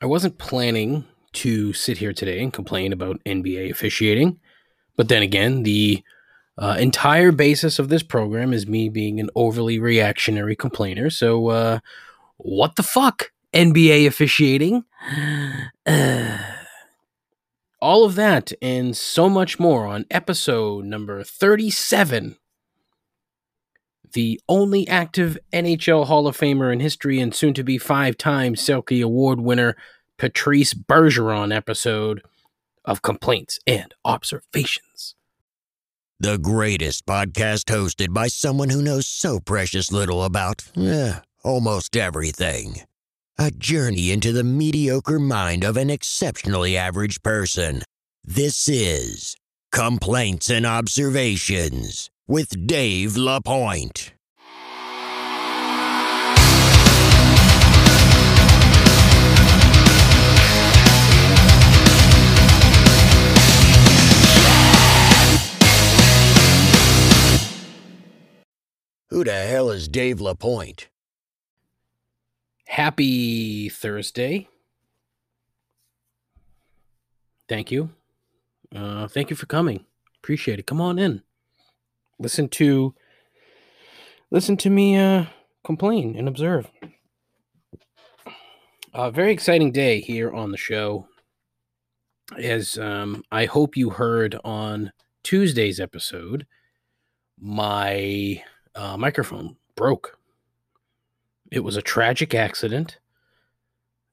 [0.00, 4.38] I wasn't planning to sit here today and complain about NBA officiating,
[4.96, 6.04] but then again, the
[6.56, 11.10] uh, entire basis of this program is me being an overly reactionary complainer.
[11.10, 11.80] So, uh,
[12.36, 14.84] what the fuck, NBA officiating?
[17.80, 22.36] All of that and so much more on episode number 37.
[24.12, 28.54] The only active NHL Hall of Famer in history and soon to be five time
[28.54, 29.76] Selke Award winner
[30.16, 32.22] Patrice Bergeron episode
[32.84, 35.14] of Complaints and Observations.
[36.20, 42.82] The greatest podcast hosted by someone who knows so precious little about eh, almost everything.
[43.38, 47.82] A journey into the mediocre mind of an exceptionally average person.
[48.24, 49.36] This is
[49.70, 54.12] Complaints and Observations with Dave LaPointe.
[69.08, 70.88] Who the hell is Dave LaPointe?
[72.66, 74.50] Happy Thursday.
[77.48, 77.88] Thank you.
[78.76, 79.86] Uh, thank you for coming.
[80.18, 80.66] Appreciate it.
[80.66, 81.22] Come on in.
[82.18, 82.94] Listen to
[84.30, 85.26] listen to me uh,
[85.64, 86.70] complain and observe.
[88.94, 91.06] A very exciting day here on the show.
[92.36, 96.46] As um, I hope you heard on Tuesday's episode,
[97.40, 98.42] my
[98.74, 100.18] uh, microphone broke.
[101.50, 102.98] It was a tragic accident,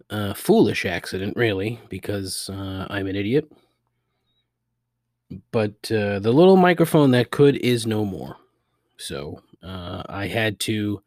[0.09, 3.51] a foolish accident, really, because uh, I'm an idiot.
[5.51, 8.37] But uh, the little microphone that could is no more.
[8.97, 11.01] So uh, I had to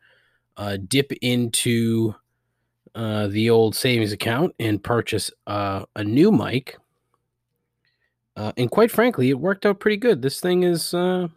[0.57, 2.15] uh, dip into
[2.95, 6.77] uh, the old savings account and purchase uh, a new mic.
[8.37, 10.23] Uh, and quite frankly, it worked out pretty good.
[10.23, 11.31] This thing is, you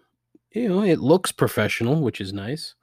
[0.55, 2.75] know, it looks professional, which is nice.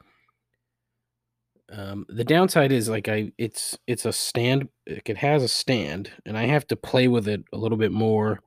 [1.71, 4.69] Um, the downside is like I, it's it's a stand.
[4.89, 7.93] Like it has a stand, and I have to play with it a little bit
[7.93, 8.41] more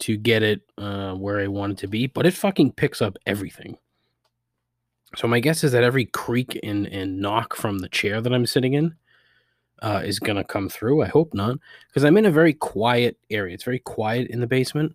[0.00, 2.06] to get it uh, where I want it to be.
[2.06, 3.78] But it fucking picks up everything.
[5.16, 8.46] So my guess is that every creak and and knock from the chair that I'm
[8.46, 8.94] sitting in
[9.80, 11.02] uh, is gonna come through.
[11.02, 13.54] I hope not, because I'm in a very quiet area.
[13.54, 14.94] It's very quiet in the basement,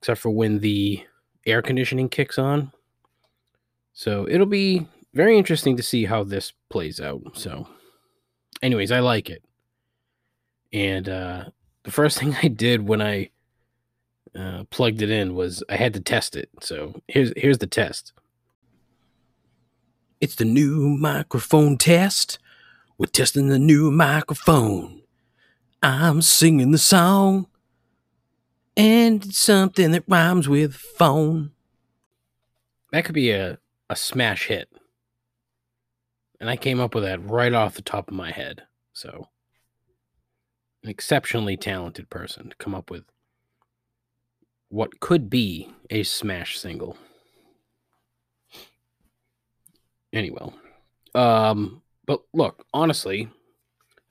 [0.00, 1.04] except for when the
[1.44, 2.72] air conditioning kicks on.
[3.92, 7.22] So it'll be very interesting to see how this plays out.
[7.32, 7.66] So,
[8.62, 9.42] anyways, I like it.
[10.72, 11.44] And uh,
[11.84, 13.30] the first thing I did when I
[14.36, 16.50] uh, plugged it in was I had to test it.
[16.60, 18.12] So here's here's the test.
[20.20, 22.38] It's the new microphone test.
[22.98, 25.02] We're testing the new microphone.
[25.82, 27.46] I'm singing the song,
[28.76, 31.52] and it's something that rhymes with phone.
[32.92, 33.58] That could be a,
[33.90, 34.68] a smash hit.
[36.40, 38.62] And I came up with that right off the top of my head.
[38.92, 39.28] So,
[40.82, 43.04] an exceptionally talented person to come up with
[44.68, 46.96] what could be a smash single.
[50.12, 50.50] Anyway,
[51.14, 53.28] um, but look, honestly,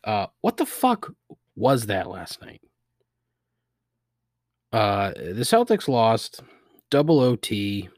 [0.04, 1.12] uh, what the fuck
[1.56, 2.62] was that last night?
[4.72, 6.42] Uh, the Celtics lost
[6.90, 7.90] double OT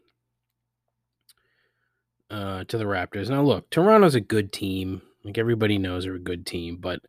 [2.30, 3.30] uh, to the Raptors.
[3.30, 5.02] Now, look, Toronto's a good team.
[5.24, 7.02] Like everybody knows, they're a good team, but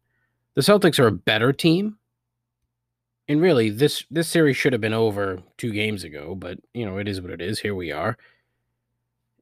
[0.54, 1.98] the Celtics are a better team.
[3.28, 6.96] And really, this this series should have been over two games ago, but you know
[6.96, 7.60] it is what it is.
[7.60, 8.16] Here we are.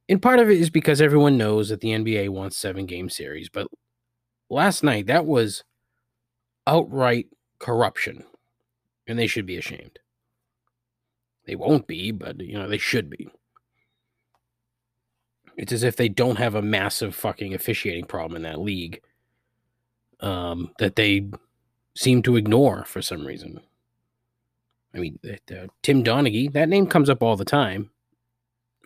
[0.09, 3.49] And part of it is because everyone knows that the NBA wants seven game series,
[3.49, 3.69] but
[4.51, 5.63] last night that was
[6.67, 7.27] outright
[7.61, 8.25] corruption,
[9.07, 10.01] and they should be ashamed.
[11.47, 13.29] They won't be, but you know they should be.
[15.57, 19.01] It's as if they don't have a massive fucking officiating problem in that league
[20.21, 21.31] um, that they
[21.95, 23.61] seem to ignore for some reason.
[24.97, 25.19] I mean,
[25.83, 27.91] Tim Donaghy, that name comes up all the time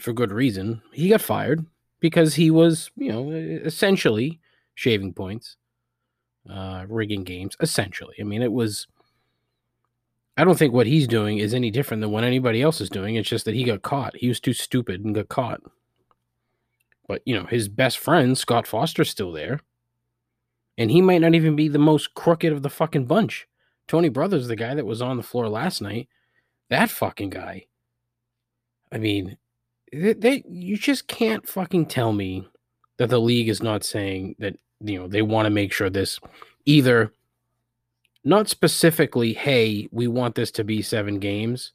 [0.00, 0.82] for good reason.
[0.92, 1.64] He got fired
[2.00, 4.40] because he was, you know, essentially
[4.74, 5.56] shaving points,
[6.50, 7.56] uh, rigging games.
[7.60, 8.88] Essentially, I mean, it was.
[10.36, 13.14] I don't think what he's doing is any different than what anybody else is doing.
[13.14, 14.16] It's just that he got caught.
[14.16, 15.60] He was too stupid and got caught.
[17.06, 19.60] But you know, his best friend Scott Foster's still there,
[20.76, 23.46] and he might not even be the most crooked of the fucking bunch.
[23.90, 26.08] Tony Brothers, the guy that was on the floor last night,
[26.68, 27.66] that fucking guy.
[28.92, 29.36] I mean,
[29.92, 32.48] they, they, you just can't fucking tell me
[32.98, 36.20] that the league is not saying that you know they want to make sure this
[36.66, 37.12] either
[38.22, 41.72] Not specifically, hey, we want this to be seven games,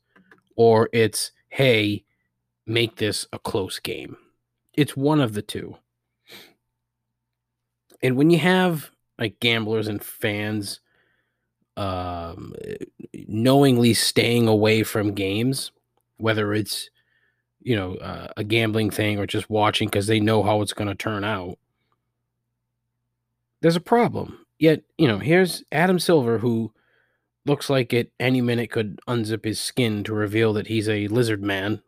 [0.56, 2.06] or it's, hey,
[2.68, 4.16] make this a close game.
[4.74, 5.78] It's one of the two.
[8.04, 10.82] And when you have like gamblers and fans
[11.78, 12.54] um,
[13.28, 15.72] knowingly staying away from games,
[16.18, 16.90] whether it's
[17.62, 20.88] you know uh, a gambling thing or just watching because they know how it's going
[20.88, 21.58] to turn out,
[23.62, 24.46] there's a problem.
[24.60, 26.72] Yet you know here's Adam Silver who
[27.46, 31.44] looks like at any minute could unzip his skin to reveal that he's a lizard
[31.44, 31.82] man.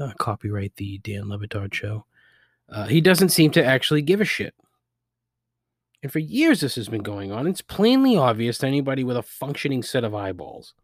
[0.00, 2.06] Uh, copyright the Dan Le Batard show.
[2.68, 4.54] Uh, he doesn't seem to actually give a shit.
[6.02, 7.46] And for years, this has been going on.
[7.46, 10.74] It's plainly obvious to anybody with a functioning set of eyeballs.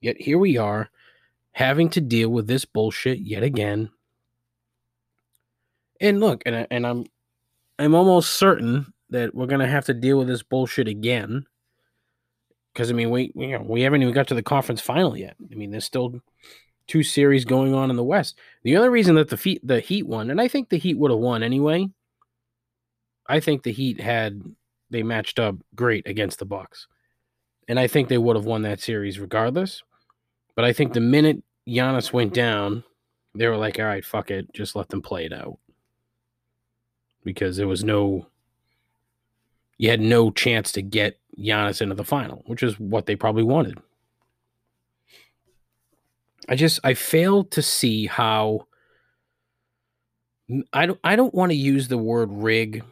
[0.00, 0.90] Yet here we are,
[1.52, 3.90] having to deal with this bullshit yet again.
[6.00, 7.04] And look, and, I, and I'm
[7.78, 11.46] I'm almost certain that we're gonna have to deal with this bullshit again.
[12.72, 15.36] Because I mean, we you know we haven't even got to the conference final yet.
[15.50, 16.20] I mean, there's still
[16.86, 18.38] two series going on in the West.
[18.62, 21.10] The only reason that the Heat the Heat won, and I think the Heat would
[21.10, 21.88] have won anyway.
[23.26, 24.42] I think the Heat had
[24.90, 26.86] they matched up great against the Bucks.
[27.68, 29.82] And I think they would have won that series regardless.
[30.56, 32.84] But I think the minute Giannis went down,
[33.34, 34.52] they were like, all right, fuck it.
[34.52, 35.58] Just let them play it out.
[37.22, 38.26] Because there was no,
[39.78, 43.44] you had no chance to get Giannis into the final, which is what they probably
[43.44, 43.78] wanted.
[46.48, 48.66] I just, I failed to see how,
[50.72, 52.82] I don't, I don't want to use the word rig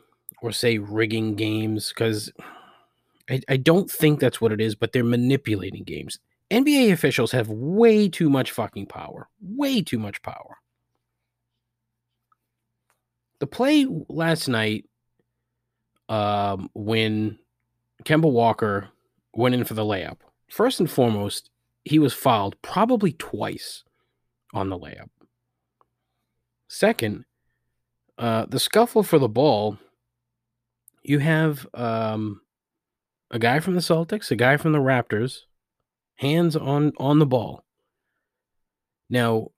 [0.42, 2.32] or say rigging games because
[3.28, 6.18] I, I don't think that's what it is, but they're manipulating games.
[6.50, 9.28] NBA officials have way too much fucking power.
[9.40, 10.56] Way too much power.
[13.38, 14.86] The play last night,
[16.08, 17.38] um, when
[18.04, 18.88] Kemba Walker
[19.34, 20.18] went in for the layup,
[20.48, 21.50] first and foremost,
[21.84, 23.84] he was fouled probably twice
[24.54, 25.10] on the layup.
[26.68, 27.24] Second,
[28.16, 29.78] uh, the scuffle for the ball
[31.02, 32.40] you have um,
[33.30, 35.40] a guy from the Celtics, a guy from the Raptors,
[36.16, 37.64] hands on on the ball.
[39.10, 39.48] Now,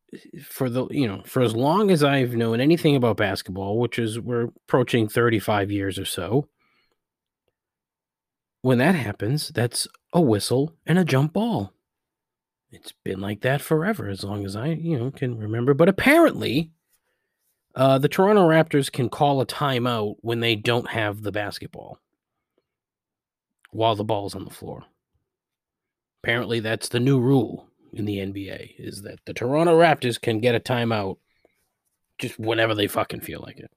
[0.45, 4.19] for the you know, for as long as I've known anything about basketball, which is
[4.19, 6.49] we're approaching 35 years or so,
[8.63, 11.73] when that happens, that's a whistle and a jump ball.
[12.73, 15.75] It's been like that forever, as long as I, you know, can remember.
[15.75, 16.71] But apparently,
[17.75, 21.99] uh, the Toronto Raptors can call a timeout when they don't have the basketball
[23.71, 24.85] while the ball's on the floor.
[26.23, 30.55] Apparently, that's the new rule in the NBA is that the Toronto Raptors can get
[30.55, 31.17] a timeout
[32.19, 33.71] just whenever they fucking feel like it.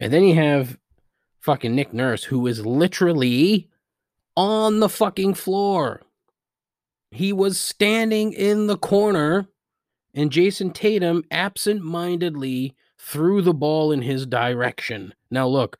[0.00, 0.76] And then you have
[1.40, 3.70] fucking Nick Nurse, who is literally
[4.36, 6.02] on the fucking floor.
[7.10, 9.48] He was standing in the corner
[10.14, 15.14] and Jayson Tatum absent mindedly threw the ball in his direction.
[15.30, 15.76] Now, look,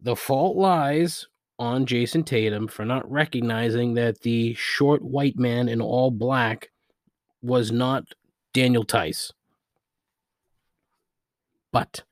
[0.00, 1.28] the fault lies
[1.58, 6.70] on Jayson Tatum for not recognizing that the short white man in all black
[7.42, 8.04] was not
[8.52, 9.32] Daniel Theis.
[11.72, 12.02] But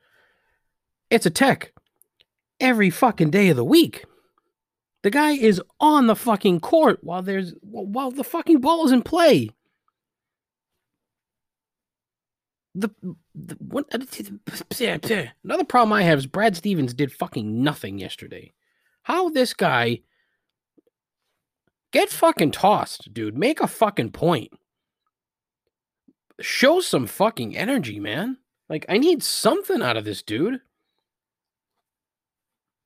[1.10, 1.72] it's a tech
[2.60, 4.04] every fucking day of the week.
[5.02, 9.02] The guy is on the fucking court while there's while the fucking ball is in
[9.02, 9.50] play.
[12.74, 12.88] The,
[13.34, 13.98] the what, uh,
[15.44, 18.52] another problem I have is Brad Stevens did fucking nothing yesterday.
[19.02, 20.00] How this guy
[21.92, 23.36] get fucking tossed, dude?
[23.36, 24.52] Make a fucking point.
[26.40, 28.38] Show some fucking energy, man.
[28.68, 30.60] Like I need something out of this dude.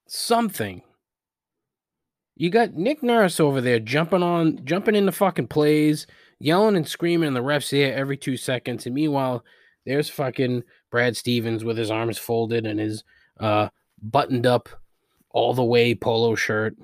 [0.08, 0.82] Something.
[2.36, 6.06] You got Nick Nurse over there jumping on, jumping into fucking plays,
[6.40, 9.44] yelling and screaming in the ref's ear every two seconds, and meanwhile
[9.86, 13.04] there's fucking Brad Stevens with his arms folded and his
[13.40, 13.68] uh,
[14.00, 14.68] buttoned up
[15.30, 16.76] all the way polo shirt,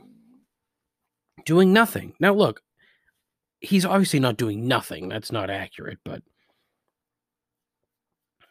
[1.45, 2.15] doing nothing.
[2.21, 2.63] Now, look,
[3.61, 5.09] he's obviously not doing nothing.
[5.09, 6.23] That's not accurate, but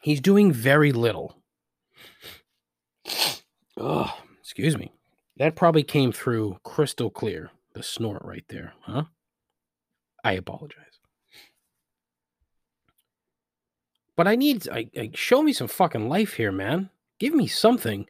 [0.01, 1.36] he's doing very little.
[4.41, 4.91] Excuse me.
[5.38, 7.51] That probably came through crystal clear.
[7.74, 9.03] The snort right there, huh?
[10.24, 10.88] I apologize.
[14.20, 14.68] But I need,
[15.14, 16.90] show me some fucking life here, man.
[17.20, 18.06] Give me something.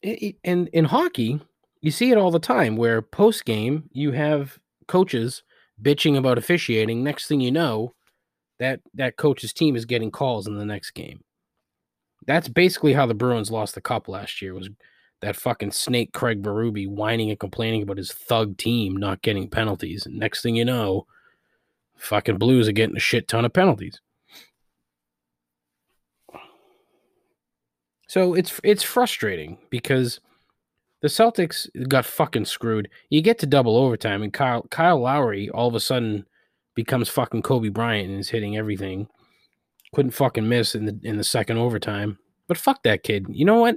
[0.00, 1.40] It, it, and in hockey,
[1.80, 5.42] you see it all the time where post game you have coaches
[5.82, 7.02] bitching about officiating.
[7.02, 7.94] Next thing you know,
[8.60, 11.24] that that coach's team is getting calls in the next game.
[12.24, 14.54] That's basically how the Bruins lost the cup last year.
[14.54, 14.70] Was
[15.20, 20.06] that fucking snake Craig Berube whining and complaining about his thug team not getting penalties.
[20.06, 21.08] And next thing you know,
[21.96, 24.00] fucking Blues are getting a shit ton of penalties.
[28.12, 30.20] So it's it's frustrating because
[31.00, 32.90] the Celtics got fucking screwed.
[33.08, 36.26] You get to double overtime, and Kyle Kyle Lowry all of a sudden
[36.74, 39.08] becomes fucking Kobe Bryant and is hitting everything.
[39.94, 42.18] Couldn't fucking miss in the in the second overtime.
[42.48, 43.28] But fuck that kid.
[43.30, 43.76] You know what?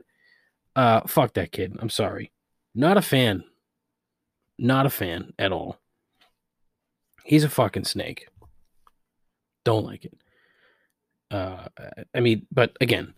[0.75, 1.77] Uh, fuck that kid.
[1.79, 2.33] I'm sorry.
[2.73, 3.45] Not a fan.
[4.59, 5.79] Not a fan at all.
[7.23, 8.27] He's a fucking snake.
[9.63, 10.17] Don't like it.
[11.31, 11.67] Uh,
[12.13, 13.13] I mean, but again,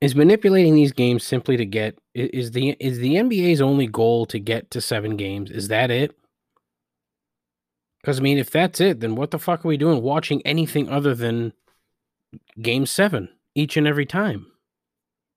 [0.00, 4.38] is manipulating these games simply to get is the is the NBA's only goal to
[4.38, 5.50] get to seven games?
[5.50, 6.16] Is that it?
[8.00, 10.88] Because I mean, if that's it, then what the fuck are we doing watching anything
[10.88, 11.52] other than
[12.60, 14.46] game seven each and every time?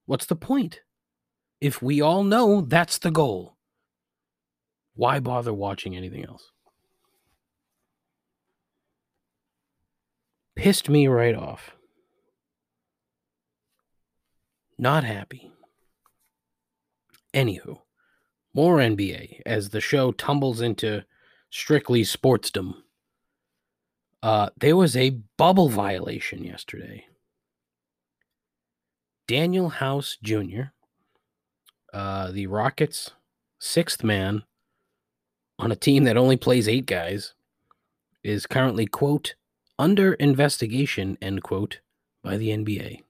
[0.05, 0.81] What's the point?
[1.59, 3.57] If we all know that's the goal,
[4.95, 6.51] why bother watching anything else?
[10.55, 11.71] Pissed me right off.
[14.77, 15.51] Not happy.
[17.33, 17.81] Anywho,
[18.53, 21.03] more NBA as the show tumbles into
[21.49, 22.83] strictly sportsdom.
[24.21, 27.05] Uh, there was a bubble violation yesterday.
[29.27, 30.71] Danuel House Jr.,
[31.93, 33.11] uh, the Rockets'
[33.59, 34.43] sixth man
[35.59, 37.33] on a team that only plays eight guys,
[38.23, 39.35] is currently, quote,
[39.77, 41.79] under investigation, end quote,
[42.23, 43.01] by the NBA.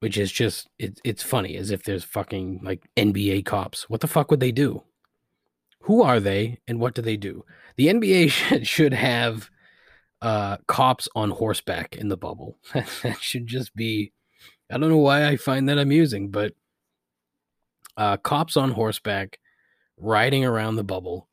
[0.00, 3.88] Which is just, it, it's funny as if there's fucking like NBA cops.
[3.88, 4.82] What the fuck would they do?
[5.80, 7.44] Who are they and what do they do?
[7.76, 9.50] The NBA should, should have
[10.20, 12.58] uh, cops on horseback in the bubble.
[12.74, 14.12] that should just be,
[14.70, 16.54] I don't know why I find that amusing, but
[17.96, 19.38] uh, cops on horseback
[19.96, 21.28] riding around the bubble,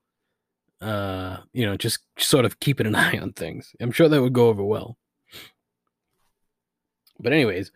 [0.82, 3.76] uh, you know, just sort of keeping an eye on things.
[3.80, 4.98] I'm sure that would go over well.
[7.20, 7.72] But, anyways,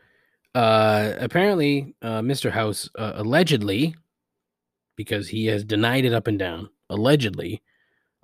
[0.57, 2.49] uh, apparently, uh, Mr.
[2.49, 3.93] House uh, allegedly
[4.95, 7.61] because he has denied it up and down, allegedly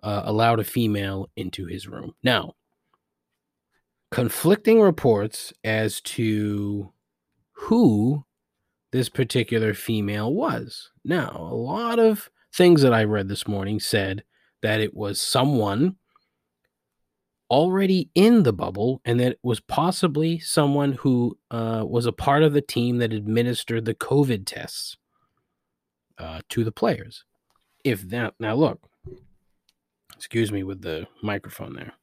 [0.01, 2.15] uh, allowed a female into his room.
[2.23, 2.55] Now,
[4.09, 6.91] conflicting reports as to
[7.51, 8.25] who
[8.91, 10.89] this particular female was.
[11.05, 14.23] Now, a lot of things that I read this morning said
[14.63, 15.97] that it was someone
[17.53, 22.41] already in the bubble and that it was possibly someone who uh, was a part
[22.41, 24.97] of the team that administered the COVID tests
[26.17, 27.25] uh, to the players.
[27.83, 28.89] If that now look,
[30.15, 31.93] excuse me with the microphone there.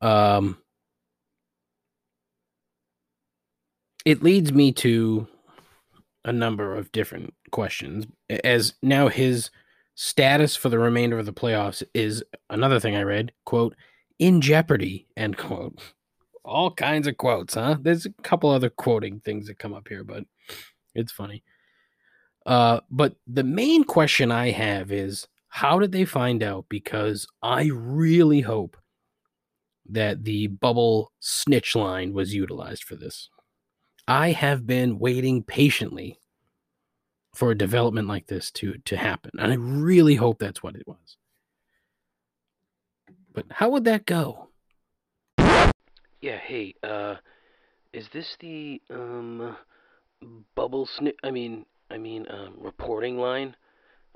[0.00, 0.56] Um,
[4.06, 5.28] it leads me to
[6.24, 8.06] a number of different questions
[8.42, 9.50] as now his
[9.94, 13.76] status for the remainder of the playoffs is another thing I read, quote,
[14.18, 15.78] in jeopardy, end quote.
[16.44, 17.76] All kinds of quotes, huh?
[17.80, 20.24] There's a couple other quoting things that come up here, but
[20.94, 21.42] it's funny.
[22.44, 26.66] Uh, but the main question I have is how did they find out?
[26.68, 28.76] Because I really hope
[29.88, 33.28] that the bubble snitch line was utilized for this.
[34.06, 36.18] I have been waiting patiently
[37.34, 40.86] for a development like this to to happen, and I really hope that's what it
[40.86, 41.16] was.
[43.34, 44.48] But how would that go?
[46.20, 47.16] Yeah, hey, uh,
[47.92, 49.56] is this the um
[50.54, 51.16] bubble snitch?
[51.22, 53.56] I mean, I mean, um, reporting line.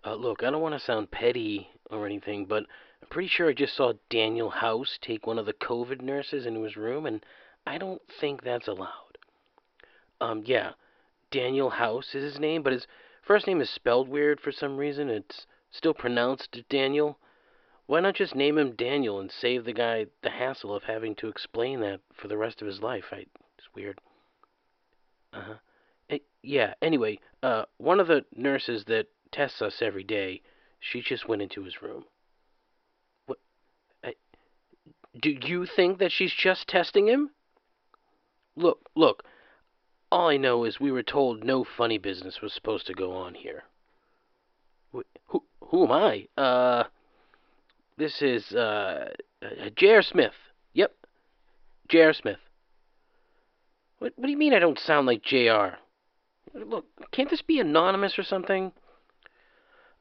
[0.04, 2.64] Uh, look, I don't want to sound petty or anything, but
[3.02, 6.62] I'm pretty sure I just saw Danuel House take one of the COVID nurses into
[6.62, 7.24] his room, and
[7.66, 9.18] I don't think that's allowed.
[10.20, 10.72] Um, yeah,
[11.32, 12.86] Danuel House is his name, but his
[13.22, 15.08] first name is spelled weird for some reason.
[15.10, 17.18] It's still pronounced Daniel.
[17.88, 21.28] Why not just name him Daniel and save the guy the hassle of having to
[21.28, 23.06] explain that for the rest of his life?
[23.10, 23.24] I,
[23.56, 23.98] it's weird.
[25.32, 25.54] Uh huh.
[26.10, 30.42] Eh, yeah, anyway, uh, one of the nurses that tests us every day,
[30.78, 32.04] she just went into his room.
[33.24, 33.38] What?
[34.04, 34.12] I,
[35.18, 37.30] do you think that she's just testing him?
[38.54, 39.24] Look, look,
[40.12, 43.32] all I know is we were told no funny business was supposed to go on
[43.32, 43.64] here.
[44.92, 46.28] Who, who am I?
[46.36, 46.84] Uh,
[47.98, 49.10] this is, uh,
[49.42, 50.02] uh J.R.
[50.02, 50.32] Smith.
[50.74, 50.92] Yep,
[51.88, 52.12] J.R.
[52.12, 52.38] Smith.
[53.98, 55.78] What, what do you mean I don't sound like J.R.?
[56.54, 58.72] Look, can't this be anonymous or something?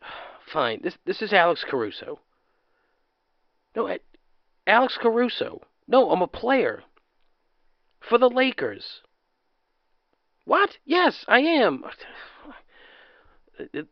[0.54, 0.82] Fine.
[0.84, 2.20] This this is Alex Caruso.
[3.76, 3.96] No,
[4.66, 5.62] Alex Caruso.
[5.88, 6.84] No, I'm a player
[8.00, 9.02] for the Lakers.
[10.46, 10.78] What?
[10.86, 11.84] Yes, I am.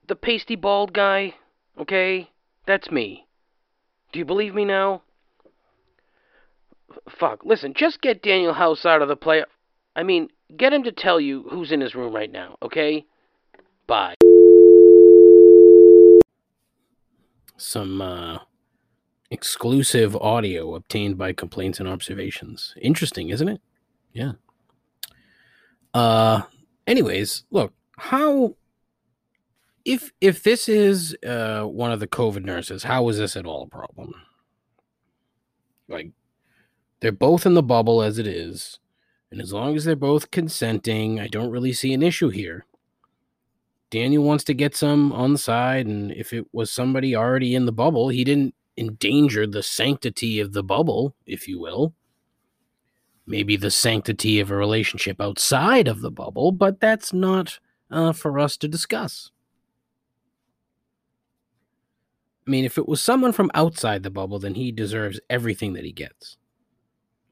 [0.08, 1.34] The pasty bald guy,
[1.80, 2.30] okay?
[2.68, 3.26] That's me.
[4.16, 5.02] Do you believe me now?
[7.10, 9.44] Fuck, listen, just get Danuel House out of the play.
[9.94, 13.04] I mean, get him to tell you who's in his room right now, okay?
[13.88, 14.16] Bye.
[17.58, 18.38] Some uh,
[19.30, 22.74] exclusive audio obtained by complaints and observations.
[22.82, 23.60] Interesting, isn't it?
[24.14, 24.32] Yeah.
[25.94, 26.44] Uh
[26.88, 28.56] anyways, look, how
[29.86, 33.64] if if this is uh one of the COVID nurses, how is this at all
[33.64, 34.14] a problem?
[35.88, 36.12] Like
[37.00, 38.80] they're both in the bubble as it is,
[39.32, 42.66] and as long as they're both consenting, I don't really see an issue here.
[43.92, 47.66] Daniel wants to get some on the side, and if it was somebody already in
[47.66, 51.94] the bubble, he didn't endanger the sanctity of the bubble, if you will
[53.28, 57.60] maybe the sanctity of a relationship outside of the bubble, but that's not
[57.92, 59.32] uh, for us to discuss.
[62.48, 65.84] I mean, if it was someone from outside the bubble, then he deserves everything that
[65.84, 66.38] he gets.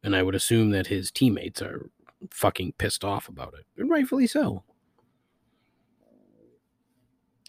[0.04, 1.90] And I would assume that his teammates are
[2.32, 4.64] fucking pissed off about it, and rightfully so.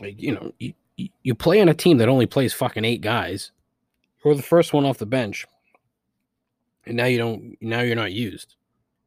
[0.00, 0.74] Like, you know, you,
[1.22, 3.52] you play on a team that only plays fucking eight guys.
[4.24, 5.46] You're the first one off the bench
[6.86, 8.56] and now you don't now you're not used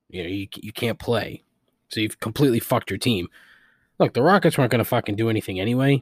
[0.10, 1.44] you know you, you can't play
[1.90, 3.28] so you've completely fucked your team
[4.00, 6.02] look the rockets weren't going to fucking do anything anyway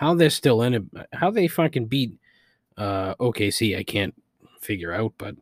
[0.00, 2.12] how they're still in it how they fucking beat
[2.76, 4.14] uh okc i can't
[4.60, 5.34] figure out but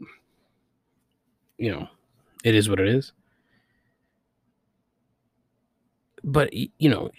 [1.56, 1.88] you know
[2.44, 3.12] it is what it is
[6.22, 7.10] but you know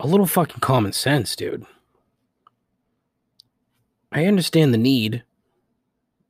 [0.00, 1.64] a little fucking common sense dude
[4.12, 5.22] i understand the need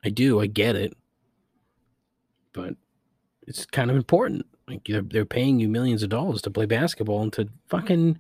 [0.05, 0.41] I do.
[0.41, 0.97] I get it.
[2.53, 2.75] But
[3.47, 4.47] it's kind of important.
[4.69, 8.19] Like they're, they're paying you millions of dollars to play basketball and to fucking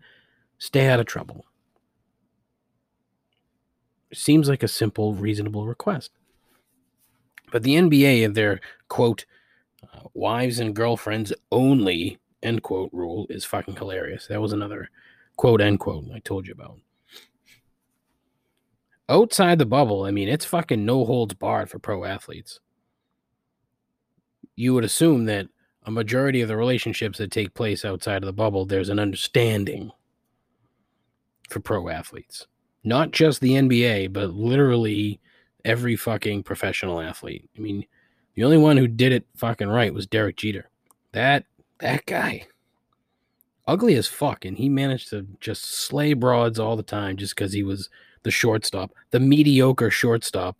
[0.58, 1.46] stay out of trouble.
[4.12, 6.10] Seems like a simple, reasonable request.
[7.52, 9.26] But the NBA and their quote,
[9.82, 14.26] uh, wives and girlfriends only, end quote, rule is fucking hilarious.
[14.26, 14.90] That was another
[15.36, 16.78] quote, end quote, I told you about
[19.10, 22.60] outside the bubble, I mean, it's fucking no holds barred for pro athletes.
[24.54, 25.48] You would assume that
[25.84, 29.90] a majority of the relationships that take place outside of the bubble, there's an understanding
[31.48, 32.46] for pro athletes.
[32.82, 35.20] Not just the NBA, but literally
[35.64, 37.48] every fucking professional athlete.
[37.56, 37.84] I mean,
[38.34, 40.70] the only one who did it fucking right was Derek Jeter.
[41.12, 41.44] That
[41.80, 42.46] that guy.
[43.66, 47.52] Ugly as fuck, and he managed to just slay broads all the time just because
[47.52, 47.88] he was
[48.22, 50.56] the shortstop, the mediocre shortstop.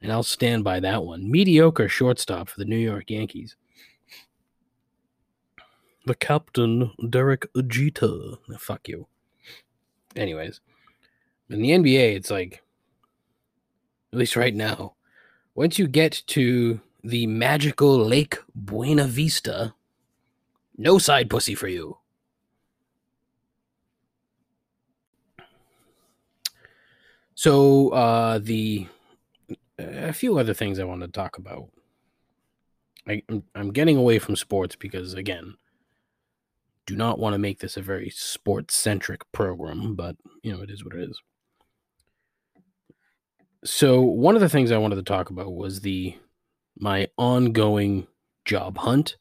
[0.00, 1.30] And I'll stand by that one.
[1.30, 3.56] Mediocre shortstop for the New York Yankees.
[6.06, 8.38] The captain, Derek Jeter.
[8.58, 9.06] Fuck you.
[10.16, 10.60] Anyways,
[11.52, 12.62] in the NBA, it's like,
[14.12, 14.94] at least right now,
[15.54, 19.74] once you get to the magical Lake Buena Vista,
[20.76, 21.98] no side pussy for you.
[27.34, 28.86] So uh, the
[29.78, 31.68] a few other things I want to talk about.
[33.08, 35.56] I, I'm, I'm getting away from sports because again,
[36.86, 40.70] do not want to make this a very sports centric program, but you know it
[40.70, 41.20] is what it is.
[43.64, 46.16] So one of the things I wanted to talk about was the
[46.78, 48.06] my ongoing
[48.44, 49.16] job hunt.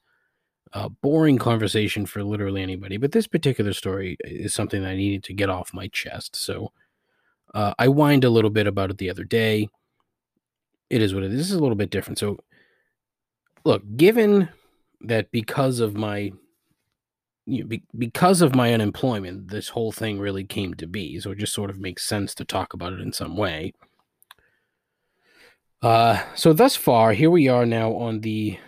[0.73, 5.33] A boring conversation for literally anybody, but this particular story is something I needed to
[5.33, 6.33] get off my chest.
[6.37, 6.71] So
[7.53, 9.67] uh, I whined a little bit about it the other day.
[10.89, 11.37] It is what it is.
[11.37, 12.19] This is a little bit different.
[12.19, 12.39] So,
[13.65, 14.47] look, given
[15.01, 16.31] that because of my
[17.45, 21.19] you know, be, because of my unemployment, this whole thing really came to be.
[21.19, 23.73] So it just sort of makes sense to talk about it in some way.
[25.81, 28.59] Uh, so thus far, here we are now on the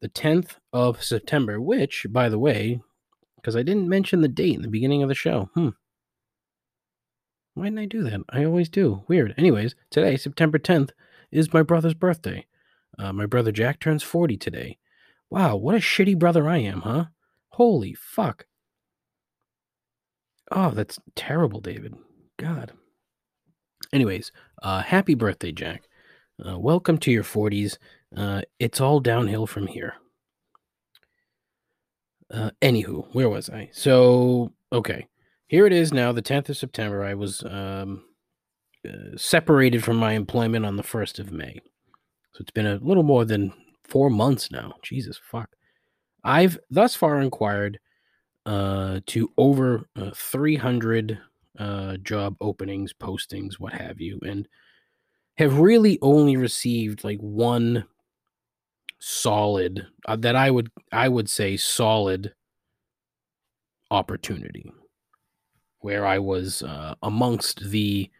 [0.00, 2.82] the 10th of September, which, by the way,
[3.36, 5.48] because I didn't mention the date in the beginning of the show.
[5.54, 5.70] Hmm.
[7.54, 8.20] Why didn't I do that?
[8.28, 9.02] I always do.
[9.08, 9.32] Weird.
[9.38, 10.90] Anyways, today, September 10th,
[11.34, 12.46] is my brother's birthday.
[12.98, 14.78] Uh, my brother Jack turns 40 today.
[15.30, 17.06] Wow, what a shitty brother I am, huh?
[17.50, 18.46] Holy fuck.
[20.50, 21.94] Oh, that's terrible, David.
[22.38, 22.72] God.
[23.92, 24.30] Anyways,
[24.62, 25.88] uh, happy birthday, Jack.
[26.44, 27.78] Uh, welcome to your 40s.
[28.16, 29.94] Uh, it's all downhill from here.
[32.30, 33.70] Uh, anywho, where was I?
[33.72, 35.06] So, okay
[35.54, 37.04] here it is now, the 10th of September.
[37.04, 38.02] I was um,
[38.84, 41.60] uh, separated from my employment on the 1st of May.
[42.32, 43.52] So it's been a little more than
[43.84, 44.74] four months now.
[44.82, 45.50] Jesus fuck.
[46.24, 47.78] I've thus far inquired
[48.46, 51.18] uh, to over uh, 300
[51.58, 54.48] uh, job openings, postings, what have you, and
[55.36, 57.84] have really only received like one
[59.00, 62.32] solid uh, that I would I would say solid
[63.90, 64.72] opportunity
[65.80, 68.10] where I was uh, amongst the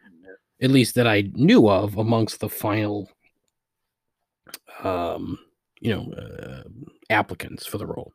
[0.61, 3.09] at least that I knew of amongst the final
[4.83, 5.37] um
[5.81, 6.63] you know uh,
[7.09, 8.13] applicants for the role.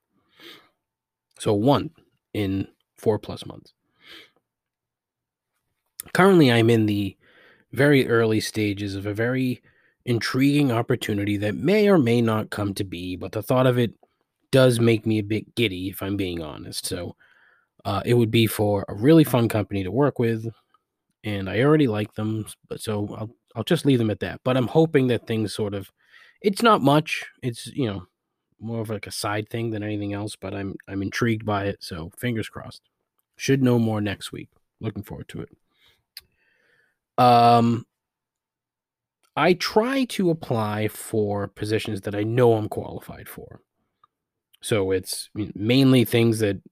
[1.38, 1.90] So one
[2.34, 3.72] in 4 plus months.
[6.12, 7.16] Currently I'm in the
[7.72, 9.62] very early stages of a very
[10.04, 13.92] intriguing opportunity that may or may not come to be, but the thought of it
[14.50, 16.86] does make me a bit giddy, if I'm being honest.
[16.86, 17.16] So
[17.84, 20.46] uh, it would be for a really fun company to work with,
[21.24, 24.40] and I already like them, but so I'll I'll just leave them at that.
[24.44, 25.90] But I'm hoping that things sort of,
[26.40, 27.24] it's not much.
[27.42, 28.06] It's you know
[28.60, 31.78] more of like a side thing than anything else, but I'm I'm intrigued by it.
[31.80, 32.82] So fingers crossed.
[33.36, 34.48] Should know more next week.
[34.80, 35.48] Looking forward to it.
[37.20, 37.84] Um,
[39.36, 43.60] I try to apply for positions that I know I'm qualified for.
[44.62, 46.62] So it's mainly things that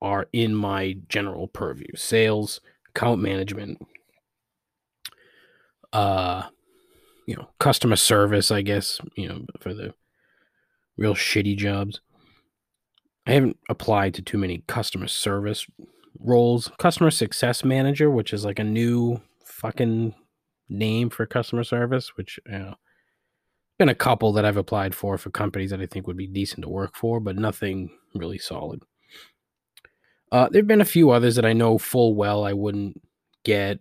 [0.00, 3.78] are in my general purview sales, account management,
[5.92, 6.44] uh,
[7.26, 9.92] you know, customer service, I guess, you know, for the
[10.96, 12.00] real shitty jobs.
[13.26, 15.66] I haven't applied to too many customer service
[16.18, 16.70] roles.
[16.78, 19.20] Customer success manager, which is like a new
[19.56, 20.14] fucking
[20.68, 22.74] name for customer service, which you know,
[23.78, 26.62] been a couple that I've applied for for companies that I think would be decent
[26.62, 28.82] to work for, but nothing really solid.
[30.32, 33.00] Uh, there've been a few others that I know full well I wouldn't
[33.44, 33.78] get,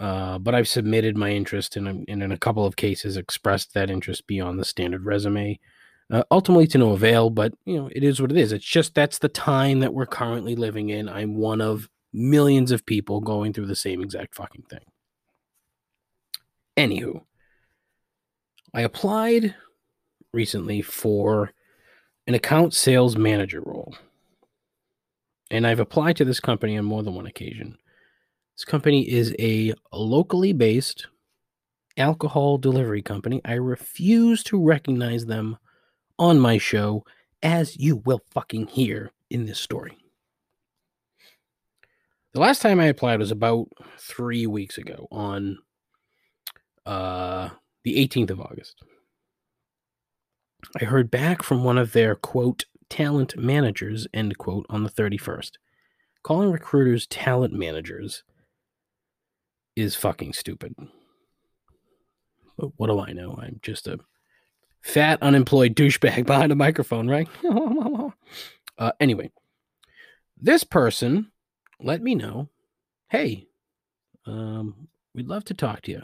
[0.00, 3.90] uh, but I've submitted my interest in, and in a couple of cases expressed that
[3.90, 5.58] interest beyond the standard resume.
[6.10, 8.52] Uh, ultimately, to no avail, but you know it is what it is.
[8.52, 11.08] It's just that's the time that we're currently living in.
[11.08, 14.84] I'm one of millions of people going through the same exact fucking thing.
[16.76, 17.22] Anywho,
[18.74, 19.54] I applied
[20.32, 21.52] recently for
[22.26, 23.94] an account sales manager role.
[25.50, 27.78] And I've applied to this company on more than one occasion.
[28.56, 31.06] This company is a locally based
[31.96, 33.40] alcohol delivery company.
[33.44, 35.56] I refuse to recognize them
[36.18, 37.04] on my show,
[37.42, 39.96] as you will fucking hear in this story.
[42.36, 43.68] The last time I applied was about
[43.98, 45.56] three weeks ago on
[46.84, 47.48] uh,
[47.82, 48.82] the 18th of August.
[50.78, 55.52] I heard back from one of their quote talent managers end quote on the 31st.
[56.22, 58.22] Calling recruiters talent managers
[59.74, 60.74] is fucking stupid.
[62.58, 63.38] But what do I know?
[63.40, 63.98] I'm just a
[64.82, 67.28] fat unemployed douchebag behind a microphone, right?
[68.78, 69.30] uh, anyway,
[70.38, 71.32] this person
[71.80, 72.48] let me know,
[73.08, 73.46] hey,
[74.26, 76.02] um, we'd love to talk to you.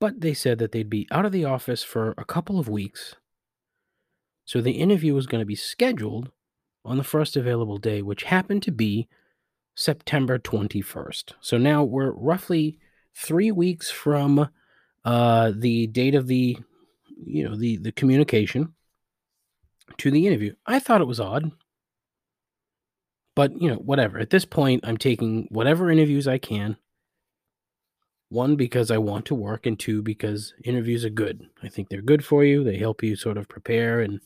[0.00, 3.16] But they said that they'd be out of the office for a couple of weeks.
[4.44, 6.30] So the interview was going to be scheduled
[6.84, 9.08] on the first available day, which happened to be
[9.74, 11.32] September 21st.
[11.40, 12.78] So now we're roughly
[13.14, 14.48] three weeks from
[15.04, 16.56] uh, the date of the,
[17.24, 18.74] you know, the the communication
[19.98, 20.54] to the interview.
[20.66, 21.50] I thought it was odd,
[23.38, 24.18] but you know, whatever.
[24.18, 26.76] At this point, I'm taking whatever interviews I can
[28.30, 31.46] one, because I want to work, and two, because interviews are good.
[31.62, 32.64] I think they're good for you.
[32.64, 34.18] They help you sort of prepare, and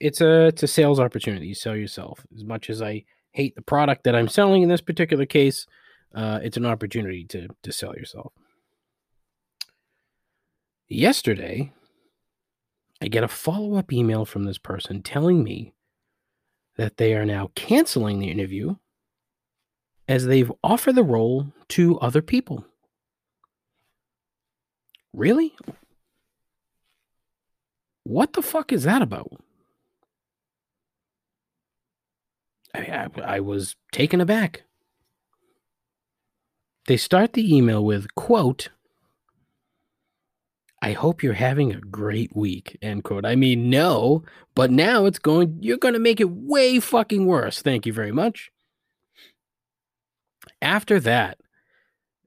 [0.00, 1.46] it's a it's a sales opportunity.
[1.46, 2.24] You sell yourself.
[2.34, 5.66] As much as I hate the product that I'm selling in this particular case,
[6.14, 8.32] uh, it's an opportunity to to sell yourself.
[10.88, 11.70] Yesterday,
[13.02, 15.74] I get a follow up email from this person telling me
[16.76, 18.76] that they are now canceling the interview
[20.08, 22.64] as they've offered the role to other people.
[25.12, 25.54] Really?
[28.04, 29.32] What the fuck is that about?
[32.74, 34.62] I, I, I was taken aback.
[36.86, 38.68] They start the email with, quote,
[40.86, 43.26] I hope you're having a great week, end quote.
[43.26, 44.22] I mean, no,
[44.54, 47.60] but now it's going, you're going to make it way fucking worse.
[47.60, 48.52] Thank you very much.
[50.62, 51.38] After that,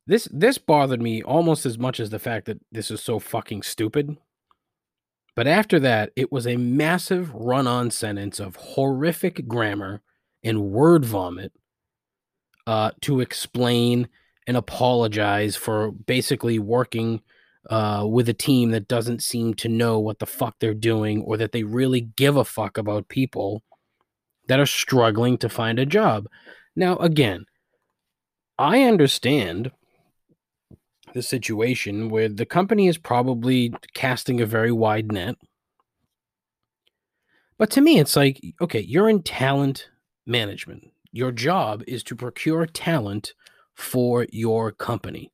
[0.08, 3.62] this this bothered me almost as much as the fact that this is so fucking
[3.62, 4.18] stupid.
[5.38, 10.02] But after that, it was a massive run-on sentence of horrific grammar
[10.44, 11.54] and word vomit
[12.68, 14.10] uh, to explain
[14.48, 17.22] and apologize for basically working
[17.70, 21.38] uh, with a team that doesn't seem to know what the fuck they're doing or
[21.38, 23.64] that they really give a fuck about people
[24.48, 26.28] that are struggling to find a job.
[26.76, 27.46] Now, again,
[28.58, 29.72] I understand
[31.14, 35.36] the situation where the company is probably casting a very wide net.
[37.58, 39.90] But to me, it's like, okay, you're in talent
[40.26, 40.92] management.
[41.12, 43.34] Your job is to procure talent
[43.74, 45.32] for your company.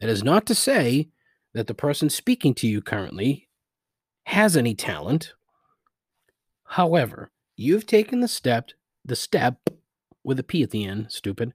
[0.00, 1.08] That is not to say
[1.54, 3.48] that the person speaking to you currently
[4.24, 5.34] has any talent.
[6.64, 8.70] However, you've taken the step,
[9.04, 9.56] the step
[10.22, 11.52] with a P at the end, stupid,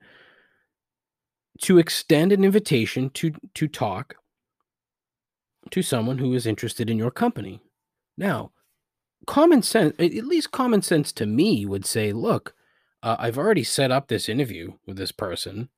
[1.61, 4.15] to extend an invitation to to talk
[5.71, 7.61] to someone who is interested in your company.
[8.17, 8.51] Now,
[9.25, 12.53] common sense, at least common sense to me would say, look,
[13.01, 15.69] uh, I've already set up this interview with this person.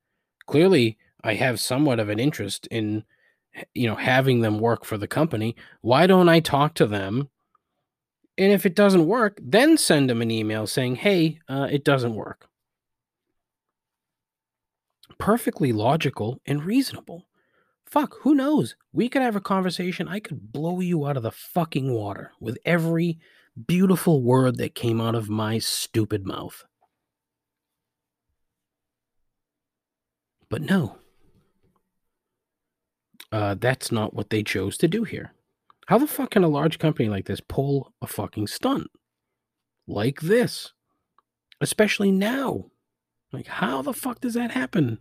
[0.46, 3.04] Clearly, I have somewhat of an interest in
[3.74, 5.56] you know having them work for the company.
[5.80, 7.28] Why don't I talk to them?
[8.36, 12.14] And if it doesn't work, then send them an email saying, "Hey, uh, it doesn't
[12.14, 12.48] work."
[15.18, 17.28] perfectly logical and reasonable.
[17.84, 18.76] Fuck, who knows?
[18.92, 20.08] We could have a conversation.
[20.08, 23.18] I could blow you out of the fucking water with every
[23.66, 26.64] beautiful word that came out of my stupid mouth.
[30.48, 30.98] But no,
[33.32, 35.32] uh, that's not what they chose to do here.
[35.86, 38.88] How the fuck can a large company like this pull a fucking stunt
[39.86, 40.72] like this?
[41.60, 42.66] Especially now.
[43.32, 44.98] Like, how the fuck does that happen?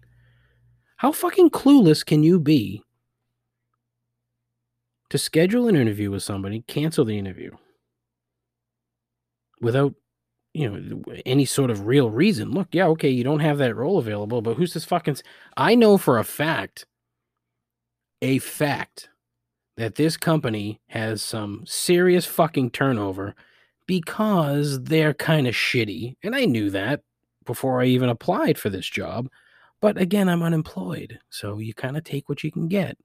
[0.97, 2.83] How fucking clueless can you be
[5.09, 7.51] to schedule an interview with somebody, cancel the interview
[9.61, 9.93] without,
[10.53, 12.51] you know, any sort of real reason?
[12.51, 15.17] Look, yeah, okay, you don't have that role available, but who's this fucking.
[15.55, 16.85] I know for a fact,
[18.21, 19.09] a fact,
[19.77, 23.35] that this company has some serious fucking turnover
[23.85, 26.15] because they're kind of shitty.
[26.23, 27.01] And I knew that
[27.45, 29.29] before I even applied for this job.
[29.79, 32.97] But again, I'm unemployed, so you kind of take what you can get.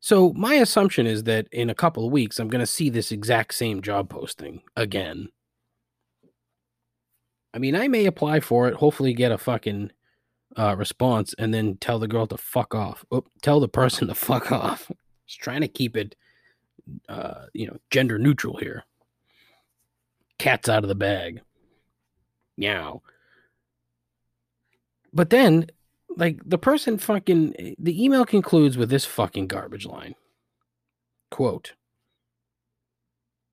[0.00, 3.10] So my assumption is that in a couple of weeks, I'm going to see this
[3.10, 5.28] exact same job posting again.
[7.54, 9.90] I mean, I may apply for it, hopefully get a fucking
[10.56, 13.04] uh, response, and then tell the girl to fuck off.
[13.10, 14.90] Oh, tell the person to fuck off.
[15.26, 16.14] Just trying to keep it,
[17.08, 18.84] uh, you know, gender neutral here.
[20.38, 21.40] Cat's out of the bag.
[22.56, 23.02] Meow.
[25.12, 25.66] But then,
[26.16, 30.14] like, the person fucking, the email concludes with this fucking garbage line
[31.30, 31.74] quote,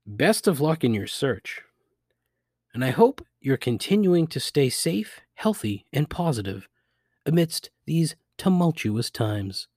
[0.06, 1.62] Best of luck in your search.
[2.74, 6.68] And I hope you're continuing to stay safe, healthy, and positive
[7.26, 9.68] amidst these tumultuous times.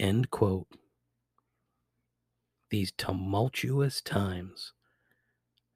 [0.00, 0.66] End quote.
[2.70, 4.72] These tumultuous times.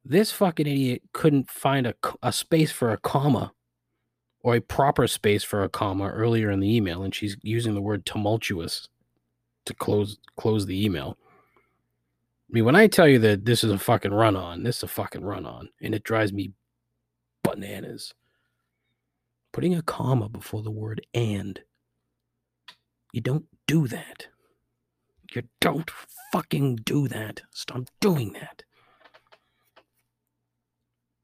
[0.05, 3.53] This fucking idiot couldn't find a, a space for a comma
[4.41, 7.83] or a proper space for a comma earlier in the email, and she's using the
[7.83, 8.89] word tumultuous
[9.65, 11.19] to close close the email.
[12.49, 14.83] I mean, when I tell you that this is a fucking run on, this is
[14.85, 16.53] a fucking run on, and it drives me
[17.43, 18.15] bananas.
[19.57, 21.61] Putting a comma before the word and.
[23.11, 24.27] You don't do that.
[25.35, 25.91] You don't
[26.31, 27.41] fucking do that.
[27.53, 28.65] Stop doing that.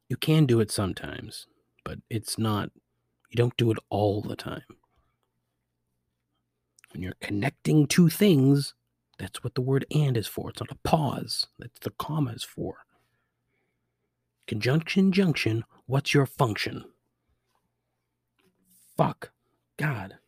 [0.08, 1.46] You can do it sometimes,
[1.84, 2.70] but it's not
[3.28, 4.62] you don't do it all the time.
[6.94, 8.72] When you're connecting two things,
[9.18, 10.48] that's what the word and is for.
[10.48, 11.48] It's not a pause.
[11.58, 12.78] That's the comma is for.
[14.46, 16.86] Conjunction, junction, what's your function?
[19.02, 19.32] Fuck.
[19.78, 20.18] God.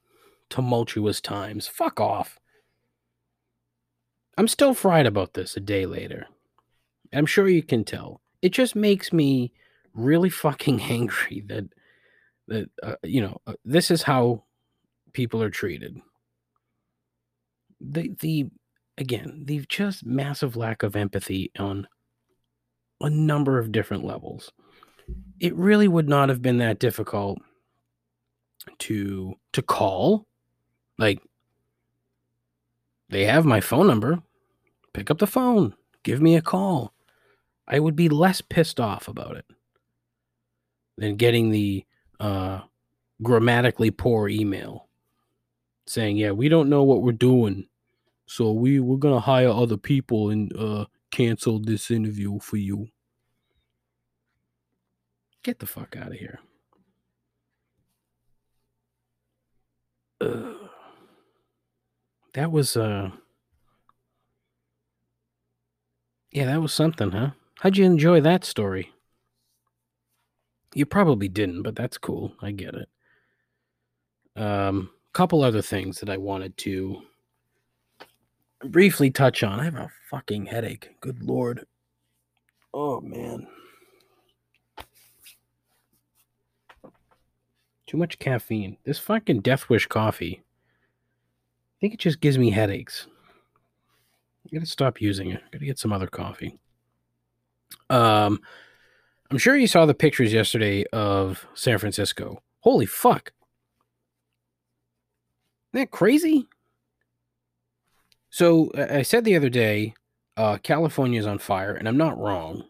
[0.50, 1.68] Tumultuous times.
[1.68, 2.40] Fuck off.
[4.36, 6.26] I'm still fried about this a day later.
[7.12, 8.20] I'm sure you can tell.
[8.42, 9.52] It just makes me
[9.94, 11.66] really fucking angry that
[12.48, 14.42] that uh, you know uh, this is how
[15.12, 15.96] people are treated
[17.80, 18.46] the the
[18.98, 21.86] again the just massive lack of empathy on
[23.00, 24.52] a number of different levels
[25.40, 27.38] it really would not have been that difficult
[28.78, 30.26] to to call.
[30.98, 31.20] Like
[33.08, 34.22] they have my phone number.
[34.92, 35.74] Pick up the phone.
[36.02, 36.94] Give me a call.
[37.66, 39.46] I would be less pissed off about it
[40.96, 41.84] than getting the
[42.20, 42.60] uh,
[43.22, 44.88] grammatically poor email
[45.86, 47.66] saying, "Yeah, we don't know what we're doing,
[48.26, 52.88] so we we're gonna hire other people and uh, cancel this interview for you."
[55.42, 56.40] Get the fuck out of here.
[62.34, 63.10] That was uh
[66.32, 67.30] yeah, that was something, huh?
[67.60, 68.90] How'd you enjoy that story?
[70.74, 72.34] You probably didn't, but that's cool.
[72.42, 72.88] I get it.
[74.36, 77.00] Um, couple other things that I wanted to
[78.64, 79.60] briefly touch on.
[79.60, 80.88] I have a fucking headache.
[81.00, 81.64] Good lord.
[82.74, 83.46] Oh man.
[87.86, 88.78] Too much caffeine.
[88.84, 90.42] This fucking Death Wish coffee.
[90.42, 93.06] I think it just gives me headaches.
[94.46, 95.42] I gotta stop using it.
[95.44, 96.58] I Gotta get some other coffee.
[97.90, 98.40] Um,
[99.30, 102.42] I'm sure you saw the pictures yesterday of San Francisco.
[102.60, 103.32] Holy fuck.
[105.72, 106.46] Isn't that crazy?
[108.30, 109.94] So I said the other day,
[110.36, 112.64] uh, California is on fire, and I'm not wrong.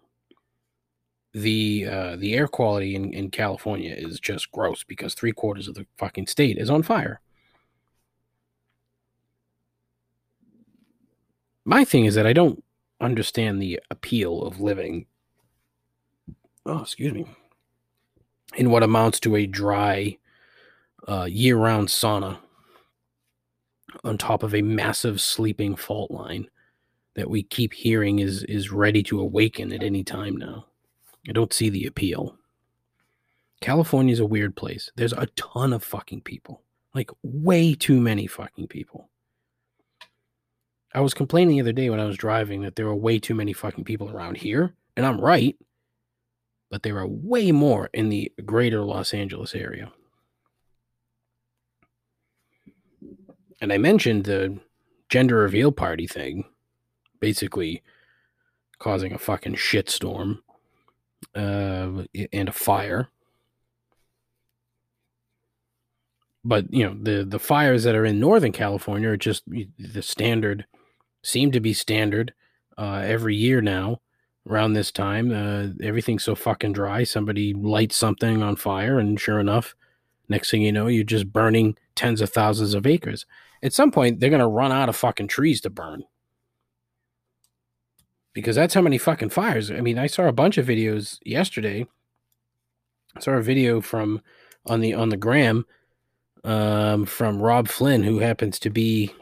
[1.35, 5.75] The uh, the air quality in, in California is just gross because three quarters of
[5.75, 7.21] the fucking state is on fire.
[11.65, 12.63] My thing is that I don't
[13.01, 15.07] understand the appeal of living.
[16.67, 17.27] Oh, excuse me.
[18.55, 20.19] In what amounts to a dry,
[21.09, 22.39] uh, year-round sauna
[24.05, 26.49] on top of a massive sleeping fault line
[27.15, 30.67] that we keep hearing is is ready to awaken at any time now.
[31.29, 32.37] I don't see the appeal.
[33.61, 34.91] California is a weird place.
[34.97, 36.63] There's a ton of fucking people.
[36.95, 39.09] Like way too many fucking people.
[40.95, 43.35] I was complaining the other day when I was driving that there were way too
[43.35, 45.57] many fucking people around here, and I'm right.
[46.71, 49.93] But there are way more in the greater Los Angeles area.
[53.61, 54.59] And I mentioned the
[55.09, 56.45] gender reveal party thing,
[57.19, 57.83] basically
[58.79, 60.41] causing a fucking shitstorm
[61.35, 63.09] uh, and a fire.
[66.45, 69.45] But you know the the fires that are in Northern California are just
[69.79, 70.67] the standard,
[71.23, 72.35] seem to be standard
[72.77, 74.01] uh, every year now.
[74.47, 77.05] Around this time, uh, everything's so fucking dry.
[77.05, 79.75] Somebody lights something on fire, and sure enough,
[80.29, 83.25] next thing you know, you're just burning tens of thousands of acres
[83.65, 86.05] at some point they're gonna run out of fucking trees to burn.
[88.35, 89.71] Because that's how many fucking fires.
[89.71, 91.87] I mean, I saw a bunch of videos yesterday.
[93.17, 94.21] I saw a video from
[94.67, 95.65] on the on the gram
[96.43, 99.13] um, from Robb Flynn, who happens to be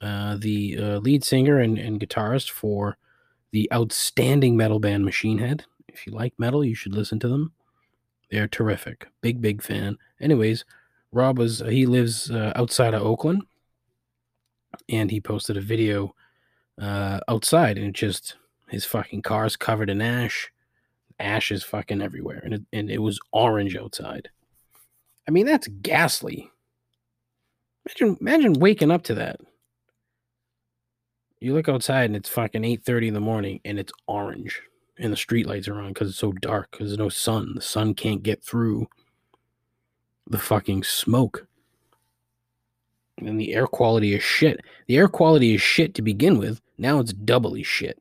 [0.00, 2.98] uh, the uh, lead singer and, and guitarist for
[3.52, 5.64] the outstanding metal band Machine Head.
[5.88, 7.52] If you like metal, you should listen to them.
[8.30, 9.08] They're terrific.
[9.20, 9.98] Big, big fan.
[10.20, 10.64] Anyways,
[11.10, 13.42] Rob was he lives uh, outside of Oakland,
[14.88, 16.14] and he posted a video
[16.80, 18.36] uh, outside, and it just
[18.72, 20.50] his fucking car's covered in ash.
[21.20, 24.28] Ash is fucking everywhere, and it, and it was orange outside.
[25.28, 26.50] I mean, that's ghastly.
[27.86, 29.40] Imagine, imagine waking up to that.
[31.38, 34.60] You look outside and it's fucking eight thirty in the morning, and it's orange,
[34.98, 36.70] and the streetlights are on because it's so dark.
[36.72, 37.52] Because there's no sun.
[37.54, 38.88] The sun can't get through
[40.26, 41.46] the fucking smoke
[43.18, 44.60] and the air quality is shit.
[44.86, 46.60] The air quality is shit to begin with.
[46.78, 48.00] Now it's doubly shit.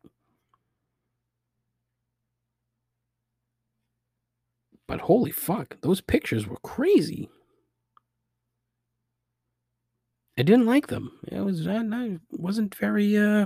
[4.92, 7.30] But holy fuck, those pictures were crazy.
[10.38, 11.18] I didn't like them.
[11.30, 13.46] It was I, I wasn't very uh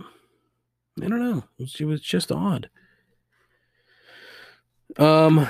[1.04, 1.44] I don't know.
[1.60, 2.72] It was, it was just odd.
[4.98, 5.48] Um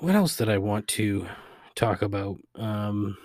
[0.00, 1.26] what else did I want to
[1.74, 2.36] talk about?
[2.54, 3.16] Um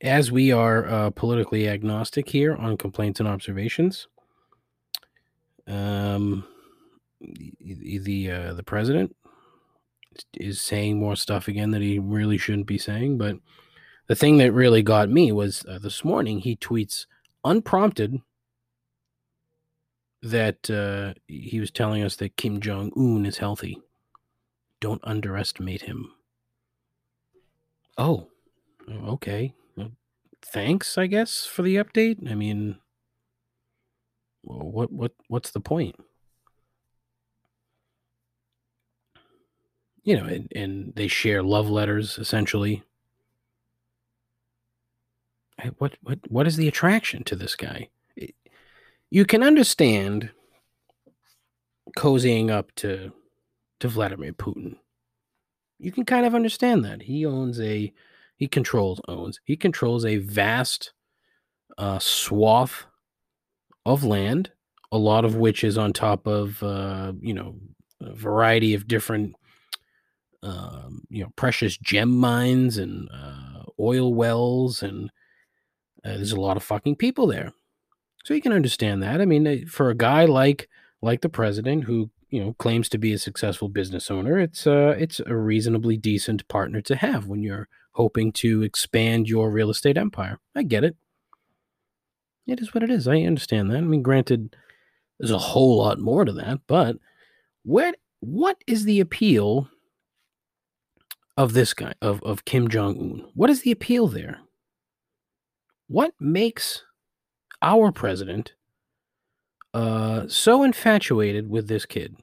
[0.00, 4.08] as we are uh, politically agnostic here on complaints and observations,
[5.68, 6.44] um,
[7.20, 9.14] the the, uh, the president
[10.34, 13.18] is saying more stuff again that he really shouldn't be saying.
[13.18, 13.36] But
[14.06, 17.06] the thing that really got me was uh, this morning he tweets
[17.44, 18.20] unprompted
[20.22, 23.80] that uh, he was telling us that Kim Jong Un is healthy.
[24.80, 26.12] Don't underestimate him.
[27.96, 28.28] Oh,
[28.88, 29.54] okay
[30.42, 32.30] thanks, I guess, for the update.
[32.30, 32.78] I mean,
[34.42, 35.96] what what what's the point?
[40.02, 42.82] You know, and, and they share love letters essentially.
[45.78, 47.88] What what what is the attraction to this guy?
[49.10, 50.30] You can understand
[51.98, 53.12] cozying up to
[53.80, 54.76] to Vladimir Putin.
[55.78, 57.02] You can kind of understand that.
[57.02, 57.92] He owns a
[58.36, 60.92] he controls owns he controls a vast
[61.76, 62.86] uh, swath
[63.84, 64.52] of land
[64.92, 67.54] a lot of which is on top of uh, you know
[68.00, 69.34] a variety of different
[70.42, 75.10] um, you know precious gem mines and uh, oil wells and
[76.02, 77.52] Uh, there's a lot of fucking people there.
[78.24, 79.20] So you can understand that.
[79.20, 80.68] I mean, for a guy like
[81.02, 84.94] like the president who, you know, claims to be a successful business owner, it's uh
[84.98, 89.98] it's a reasonably decent partner to have when you're hoping to expand your real estate
[90.00, 90.38] empire.
[90.56, 90.96] I get it.
[92.46, 93.06] It is what it is.
[93.06, 93.78] I understand that.
[93.78, 94.56] I mean, granted,
[95.18, 96.96] there's a whole lot more to that, but
[97.62, 99.68] what what is the appeal
[101.40, 103.24] of this guy of of Kim Jong Un?
[103.34, 104.40] What is the appeal there?
[105.88, 106.84] What makes
[107.62, 108.52] our president
[109.72, 112.14] uh so infatuated with this kid?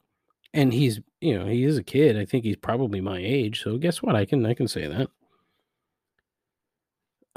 [0.54, 2.16] And he's, you know, he is a kid.
[2.16, 3.64] I think he's probably my age.
[3.64, 4.16] So guess what?
[4.16, 5.10] I can I can say that.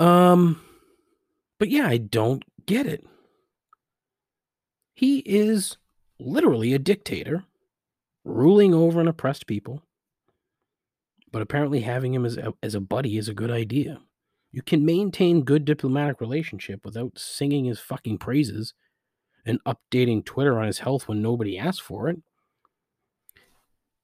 [0.05, 0.62] Um
[1.59, 3.07] but yeah, I don't get it.
[4.93, 5.78] He is
[6.18, 7.45] literally a dictator
[8.22, 9.83] ruling over an oppressed people.
[11.33, 14.01] But apparently having him as a, as a buddy is a good idea.
[14.53, 18.74] You can maintain good diplomatic relationship without singing his fucking praises
[19.47, 22.18] and updating Twitter on his health when nobody asks for it.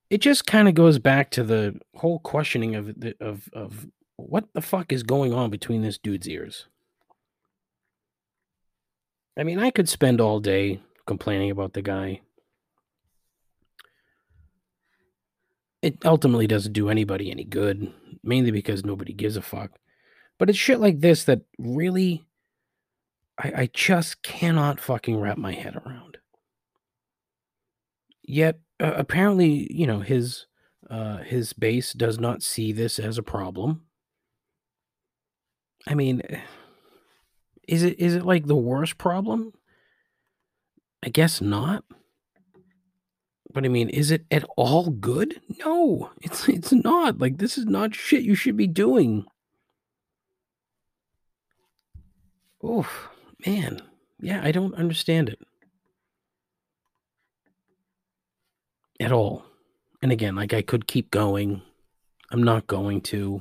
[0.08, 4.44] It just kind of goes back to the whole questioning of the, of of what
[4.54, 6.68] the fuck is going on between this dude's ears.
[9.36, 12.22] I mean, I could spend all day complaining about the guy.
[15.82, 19.72] It ultimately doesn't do anybody any good, mainly because nobody gives a fuck.
[20.38, 22.26] But it's shit like this that really,
[23.38, 26.18] I, I just cannot fucking wrap my head around.
[28.22, 30.46] Yet, uh, apparently, you know, his
[30.90, 33.82] uh, his base does not see this as a problem.
[35.86, 36.22] I mean,
[37.68, 39.52] is it is it like the worst problem?
[41.04, 41.84] I guess not.
[43.56, 45.40] But I mean, is it at all good?
[45.64, 47.18] No, it's it's not.
[47.18, 49.24] Like this is not shit you should be doing.
[52.62, 52.86] Oh
[53.46, 53.80] man.
[54.20, 55.38] Yeah, I don't understand it.
[59.00, 59.46] At all.
[60.02, 61.62] And again, like I could keep going.
[62.30, 63.40] I'm not going to.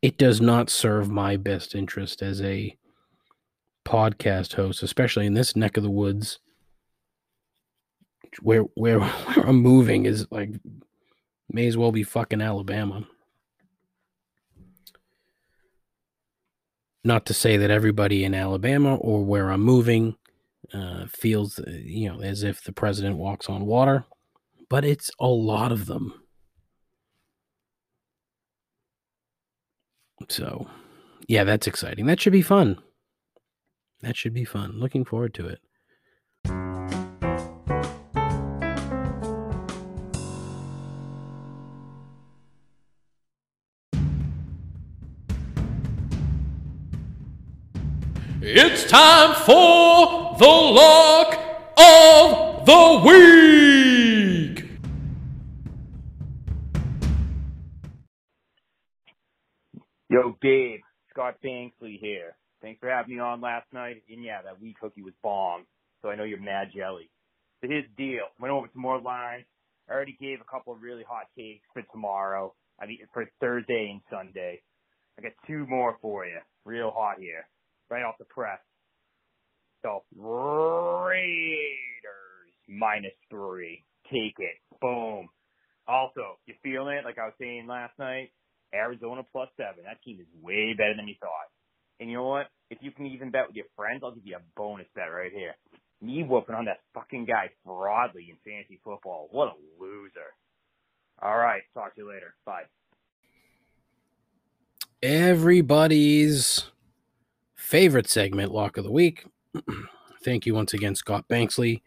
[0.00, 2.76] It does not serve my best interest as a
[3.84, 6.38] podcast host, especially in this neck of the woods
[8.40, 10.50] where where, where I'm moving is like
[11.50, 13.06] may as well be fucking Alabama.
[17.04, 20.16] Not to say that everybody in Alabama or where I'm moving
[20.72, 24.04] uh, feels, uh, you know, as if the president walks on water,
[24.70, 26.14] but it's a lot of them.
[30.28, 30.68] So,
[31.26, 32.06] yeah, that's exciting.
[32.06, 32.78] That should be fun.
[34.02, 34.78] That should be fun.
[34.78, 35.60] Looking forward to it.
[48.54, 51.32] It's time for the lock
[51.78, 54.68] of the week.
[60.10, 62.36] Yo, Dave, Scott Banksley here.
[62.60, 64.02] Thanks for having me on last night.
[64.10, 65.64] And yeah, that weak hookie was bomb.
[66.02, 67.08] So I know you're mad jelly.
[67.62, 68.24] So here's the deal.
[68.38, 69.46] Went over some more lines.
[69.88, 72.52] I already gave a couple of really hot takes for tomorrow.
[72.78, 74.60] I mean, for Thursday and Sunday.
[75.18, 76.40] I got two more for you.
[76.66, 77.46] Real hot here.
[77.92, 78.58] Right off the press.
[79.82, 81.28] So, Raiders
[82.66, 83.84] minus three.
[84.10, 84.56] Take it.
[84.80, 85.28] Boom.
[85.86, 87.04] Also, you feeling it?
[87.04, 88.32] Like I was saying last night,
[88.74, 89.84] Arizona plus seven.
[89.84, 91.50] That team is way better than you thought.
[92.00, 92.46] And you know what?
[92.70, 95.30] If you can even bet with your friends, I'll give you a bonus bet right
[95.30, 95.54] here.
[96.00, 99.28] Me whooping on that fucking guy broadly in fantasy football.
[99.32, 100.32] What a loser.
[101.20, 101.60] All right.
[101.74, 102.34] Talk to you later.
[102.46, 102.62] Bye.
[105.02, 106.70] Everybody's
[107.62, 109.24] favorite segment, Lock of the Week.
[110.24, 111.82] Thank you once again, Scott Banksley.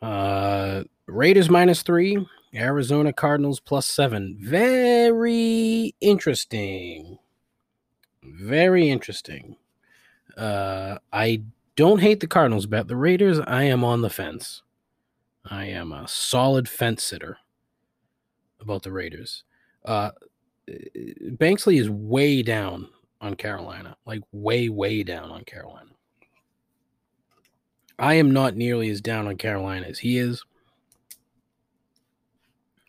[0.00, 4.36] Uh, Raiders minus three, Arizona Cardinals plus seven.
[4.38, 7.18] Very interesting.
[8.22, 9.56] Very interesting.
[10.36, 11.42] Uh, I
[11.74, 12.88] don't hate the Cardinals bet.
[12.88, 14.62] The Raiders, I am on the fence.
[15.44, 17.38] I am a solid fence sitter
[18.60, 19.44] about the Raiders.
[19.84, 20.10] Uh,
[21.32, 22.88] Banksley is way down
[23.20, 25.90] on Carolina, like way, way down on Carolina.
[27.98, 30.44] I am not nearly as down on Carolina as he is.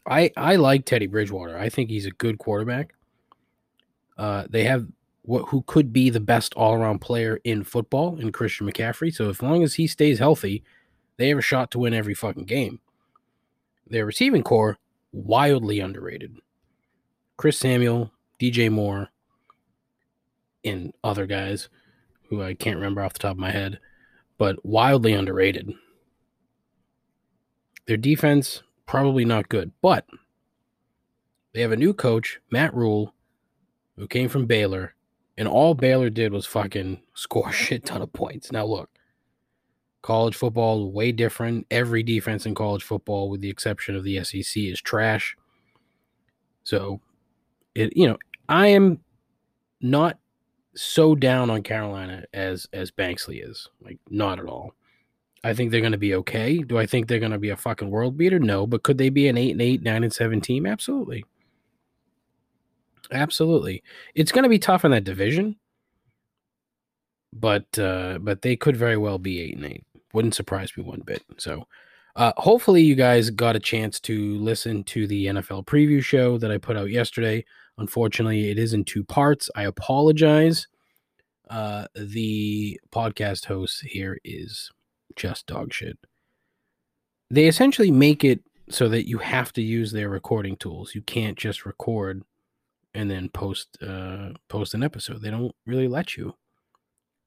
[0.06, 1.58] I I like Teddy Bridgewater.
[1.58, 2.94] I think he's a good quarterback.
[4.18, 4.88] Uh, they have
[5.24, 9.14] what who could be the best all around player in football in Christian McCaffrey.
[9.14, 10.64] So as long as he stays healthy,
[11.18, 12.80] they have a shot to win every fucking game.
[13.88, 14.78] Their receiving corps
[15.12, 16.38] wildly underrated.
[17.38, 19.10] Chris Samuel, DJ Moore,
[20.64, 21.70] and other guys
[22.30, 23.80] who I can't remember off the top of my head,
[24.38, 25.74] but wildly underrated.
[27.88, 30.06] Their defense probably not good, but
[31.54, 33.14] they have a new coach, Matt Rhule,
[33.98, 34.94] who came from Baylor,
[35.38, 38.52] and all Baylor did was fucking score a shit ton of points.
[38.52, 38.90] Now look,
[40.02, 41.66] college football way different.
[41.72, 45.36] Every defense in college football, with the exception of the SEC, is trash.
[46.64, 47.02] So,
[47.74, 49.00] it you know, I am
[49.82, 50.20] not
[50.80, 53.68] so down on Carolina as as Banksley is.
[53.82, 54.74] Like, not at all.
[55.44, 56.60] I think they're going to be okay.
[56.60, 58.40] Do I think they're going to be a fucking world beater?
[58.40, 60.66] No, but could they be an eight and eight, nine and seven team?
[60.66, 61.26] Absolutely.
[63.12, 63.84] Absolutely.
[64.16, 65.56] It's going to be tough in that division,
[67.34, 69.84] but uh, but they could very well be eight and eight.
[70.14, 71.24] Wouldn't surprise me one bit.
[71.38, 71.66] So,
[72.16, 76.52] uh, hopefully, you guys got a chance to listen to the NFL preview show that
[76.52, 77.46] I put out yesterday.
[77.80, 79.50] Unfortunately, it is in two parts.
[79.56, 80.68] I apologize.
[81.50, 84.70] Uh, the podcast host here is
[85.16, 85.98] just dog shit.
[87.32, 90.94] They essentially make it so that you have to use their recording tools.
[90.94, 92.22] You can't just record
[92.94, 95.22] and then post uh, post an episode.
[95.22, 96.36] They don't really let you.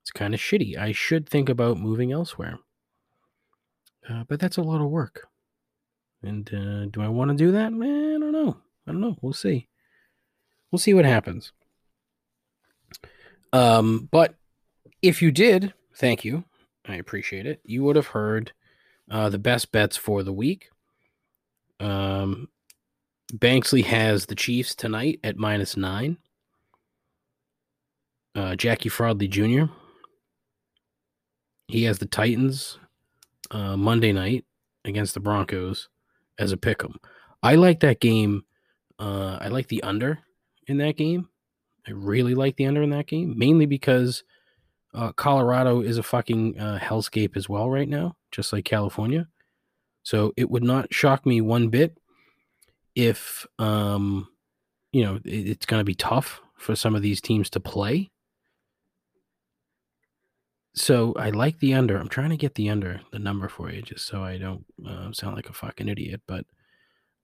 [0.02, 0.76] It's kind of shitty.
[0.76, 2.58] I should think about moving elsewhere.
[4.08, 5.28] Uh, but that's a lot of work.
[6.22, 7.72] And uh, do I want to do that?
[7.72, 8.56] Man, I don't know.
[8.86, 9.16] I don't know.
[9.22, 9.68] We'll see.
[10.72, 11.52] We'll see what happens.
[13.52, 14.34] Um, but
[15.02, 16.44] if you did, thank you.
[16.86, 17.60] I appreciate it.
[17.64, 18.52] You would have heard
[19.10, 20.70] uh, the best bets for the week.
[21.78, 22.48] Um,
[23.34, 26.16] Banksley has the Chiefs tonight at minus nine.
[28.34, 29.70] Uh, Jackie Fraudley Jr.
[31.68, 32.78] He has the Titans
[33.50, 34.46] uh, Monday night
[34.86, 35.90] against the Broncos
[36.38, 36.98] as a pick 'em.
[37.42, 38.44] I like that game.
[38.98, 40.20] Uh, I like the under
[40.72, 41.28] in that game.
[41.86, 44.24] I really like the under in that game, mainly because
[44.94, 49.28] uh, Colorado is a fucking uh, hellscape as well right now, just like California.
[50.02, 51.98] So it would not shock me one bit
[52.94, 54.28] if, um,
[54.92, 58.10] you know, it, it's going to be tough for some of these teams to play.
[60.74, 61.98] So I like the under.
[61.98, 65.12] I'm trying to get the under, the number for you, just so I don't uh,
[65.12, 66.22] sound like a fucking idiot.
[66.26, 66.46] But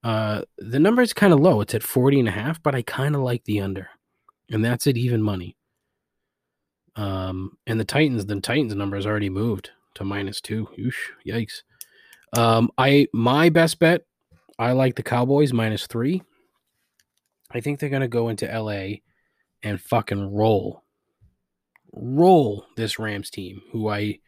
[0.03, 1.61] uh, the number is kind of low.
[1.61, 3.89] It's at 40 and a half, but I kind of like the under.
[4.49, 5.57] And that's at even money.
[6.95, 10.67] Um, and the Titans, the Titans number has already moved to minus two.
[10.77, 10.95] Oosh,
[11.25, 11.61] yikes.
[12.37, 14.03] Um, I my best bet,
[14.57, 16.21] I like the Cowboys minus three.
[17.51, 18.97] I think they're gonna go into LA
[19.63, 20.83] and fucking roll.
[21.91, 24.19] Roll this Rams team, who I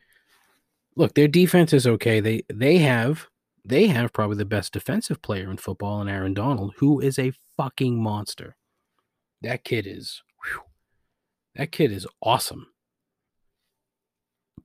[0.95, 2.19] look, their defense is okay.
[2.19, 3.27] They they have
[3.63, 7.33] they have probably the best defensive player in football in Aaron Donald, who is a
[7.57, 8.55] fucking monster.
[9.41, 10.61] That kid is whew,
[11.55, 12.67] that kid is awesome.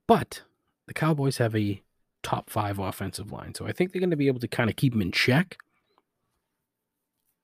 [0.07, 0.43] But
[0.87, 1.83] the Cowboys have a
[2.23, 3.55] top five offensive line.
[3.55, 5.59] So I think they're going to be able to kind of keep him in check.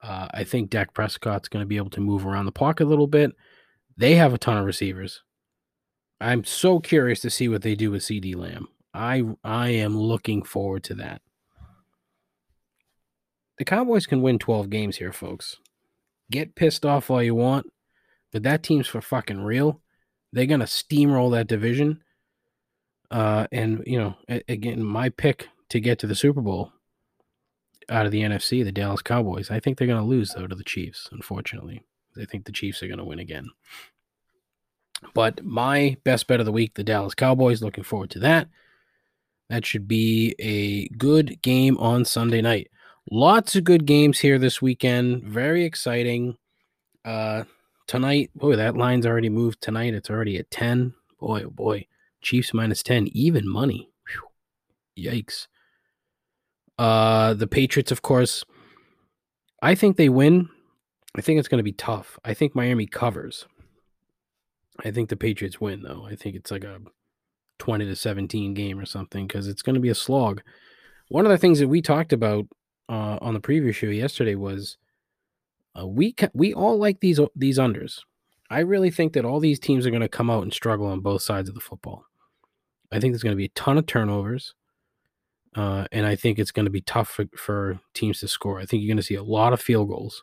[0.03, 2.89] Uh, I think Dak Prescott's going to be able to move around the pocket a
[2.89, 3.33] little bit.
[3.97, 5.23] They have a ton of receivers.
[6.21, 8.69] I'm so curious to see what they do with CeeDee Lamb.
[8.95, 11.23] I I am looking forward to that.
[13.59, 15.59] The Cowboys can win 12 games here, folks.
[16.31, 17.67] Get pissed off all you want,
[18.33, 19.81] but that team's for fucking real.
[20.33, 22.03] They're gonna steamroll that division.
[23.11, 24.15] Uh, and you know,
[24.49, 26.73] again, my pick to get to the Super Bowl
[27.89, 29.51] out of the NFC, the Dallas Cowboys.
[29.51, 31.09] I think they're gonna lose though to the Chiefs.
[31.13, 31.83] Unfortunately,
[32.21, 33.51] I think the Chiefs are gonna win again.
[35.15, 37.63] But my best bet of the week, the Dallas Cowboys.
[37.63, 38.49] Looking forward to that.
[39.51, 42.71] That should be a good game on Sunday night.
[43.11, 45.25] Lots of good games here this weekend.
[45.25, 46.37] Very exciting.
[47.05, 47.45] Uh,
[47.87, 49.95] tonight, boy, that line's already moved tonight.
[49.95, 50.95] It's already at 10.
[51.19, 51.87] Boy, oh boy.
[52.21, 53.91] Chiefs minus 10, even money.
[54.07, 55.05] Whew.
[55.05, 55.49] Yikes.
[56.79, 58.45] Uh, the Patriots, of course,
[59.61, 60.49] I think they win.
[61.17, 62.19] I think it's going to be tough.
[62.25, 63.47] I think Miami covers.
[64.85, 66.07] I think the Patriots win, though.
[66.09, 66.81] I think it's like a
[67.59, 70.43] 20 to 17 game or something because it's going to be a slog.
[71.09, 72.47] One of the things that we talked about
[72.89, 74.77] uh, on the previous show yesterday was
[75.79, 78.01] uh, we ca- we all like these these unders.
[78.51, 81.01] I really think that all these teams are going to come out and struggle on
[81.01, 82.05] both sides of the football.
[82.91, 84.55] I think there's going to be a ton of turnovers,
[85.57, 88.61] uh, and I think it's going to be tough for, for teams to score.
[88.61, 90.23] I think you're going to see a lot of field goals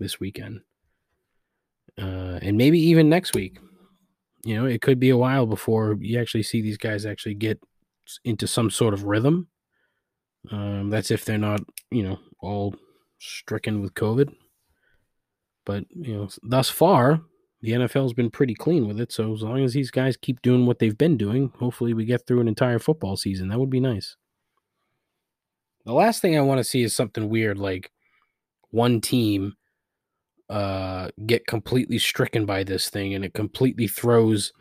[0.00, 0.62] this weekend,
[1.96, 3.58] uh, and maybe even next week.
[4.42, 7.60] You know, it could be a while before you actually see these guys actually get
[8.24, 9.48] into some sort of rhythm.
[10.50, 11.60] Um, that's if they're not,
[11.90, 12.74] you know, all
[13.18, 14.32] stricken with COVID.
[15.66, 17.20] But you know, thus far,
[17.62, 19.12] the NFL's been pretty clean with it.
[19.12, 22.26] So as long as these guys keep doing what they've been doing, hopefully we get
[22.26, 23.48] through an entire football season.
[23.48, 24.16] That would be nice.
[25.84, 27.90] The last thing I want to see is something weird like
[28.70, 29.54] one team
[30.48, 34.52] uh, get completely stricken by this thing and it completely throws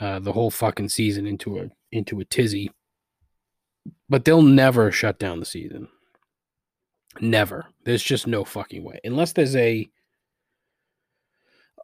[0.00, 2.70] uh, the whole fucking season into a into a tizzy.
[4.08, 5.88] But they'll never shut down the season.
[7.20, 7.66] Never.
[7.84, 9.00] There's just no fucking way.
[9.04, 9.88] Unless there's a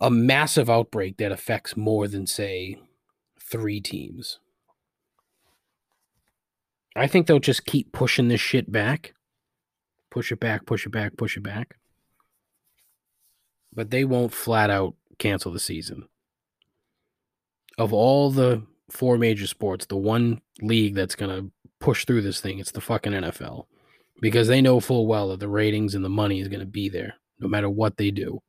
[0.00, 2.76] a massive outbreak that affects more than say
[3.38, 4.40] 3 teams.
[6.96, 9.14] I think they'll just keep pushing this shit back.
[10.10, 11.76] Push it back, push it back, push it back.
[13.72, 16.08] But they won't flat out cancel the season.
[17.78, 21.50] Of all the four major sports, the one league that's going to
[21.82, 23.66] push through this thing, it's the fucking NFL.
[24.20, 26.88] Because they know full well that the ratings and the money is going to be
[26.88, 28.40] there no matter what they do.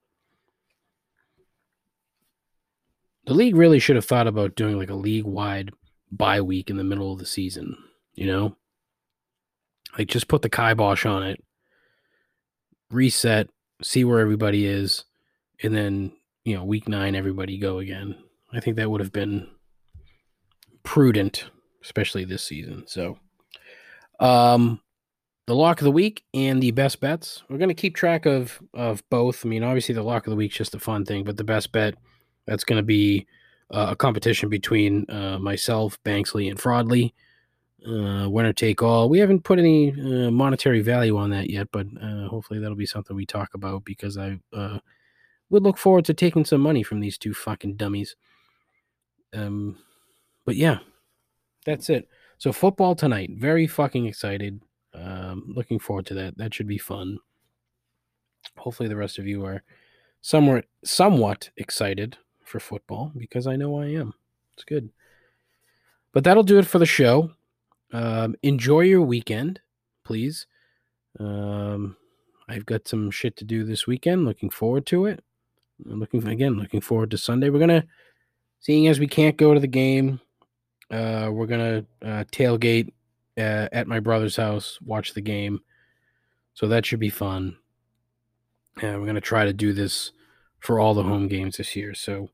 [3.25, 5.71] The league really should have thought about doing like a league wide
[6.11, 7.75] bye week in the middle of the season,
[8.13, 8.55] you know?
[9.97, 11.43] Like just put the kibosh on it,
[12.91, 13.49] reset,
[13.81, 15.05] see where everybody is,
[15.61, 16.11] and then,
[16.43, 18.15] you know, week nine, everybody go again.
[18.51, 19.47] I think that would have been
[20.84, 21.45] prudent,
[21.84, 22.84] especially this season.
[22.88, 23.17] So,
[24.24, 24.80] um,
[25.45, 27.43] the lock of the week and the best bets.
[27.49, 29.45] We're going to keep track of of both.
[29.45, 31.71] I mean, obviously, the lock of the week's just a fun thing, but the best
[31.71, 31.95] bet
[32.47, 33.28] that's going to be
[33.71, 37.13] uh, a competition between uh, myself, Banksley, and Fraudley.
[37.86, 39.09] Uh, winner take all.
[39.09, 42.86] We haven't put any uh, monetary value on that yet, but uh, hopefully that'll be
[42.86, 44.80] something we talk about because I uh,
[45.49, 48.15] would look forward to taking some money from these two fucking dummies.
[49.34, 49.80] Um,
[50.45, 50.78] but yeah,
[51.65, 52.07] that's it.
[52.44, 53.30] So football tonight.
[53.38, 54.60] Very fucking excited.
[54.94, 56.38] Um, looking forward to that.
[56.38, 57.20] That should be fun.
[58.58, 59.64] Hopefully the rest of you are
[60.20, 64.14] somewhat somewhat excited for football because I know I am.
[64.56, 64.89] It's good.
[66.12, 67.32] But that'll do it for the show.
[67.94, 69.62] Um, enjoy your weekend,
[70.04, 70.46] please.
[71.22, 71.96] Um,
[72.50, 74.26] I've got some shit to do this weekend.
[74.26, 75.24] Looking forward to it.
[75.89, 77.50] I'm looking again, looking forward to Sunday.
[77.50, 77.86] We're gonna,
[78.60, 80.20] seeing as we can't go to the game,
[80.94, 82.91] uh, we're gonna uh, tailgate
[83.38, 85.62] uh, at my brother's house, watch the game.
[86.54, 87.58] So that should be fun.
[88.82, 90.12] And we're gonna try to do this
[90.60, 91.96] for all the home games this year.
[91.96, 92.30] So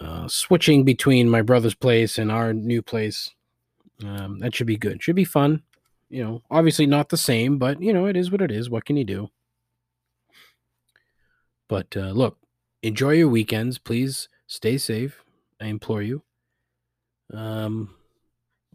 [0.00, 3.34] uh, switching between my brother's place and our new place,
[4.04, 5.02] um, that should be good.
[5.02, 5.62] Should be fun.
[6.08, 8.70] You know, obviously not the same, but you know, it is what it is.
[8.70, 9.30] What can you do?
[11.66, 12.38] But uh, look,
[12.82, 13.78] enjoy your weekends.
[13.78, 15.24] Please stay safe.
[15.60, 16.22] I implore you.
[17.32, 17.94] Um,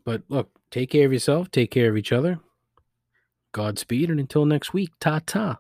[0.04, 1.52] but look, take care of yourself.
[1.52, 2.40] Take care of each other.
[3.52, 5.60] Godspeed, and until next week, ta ta.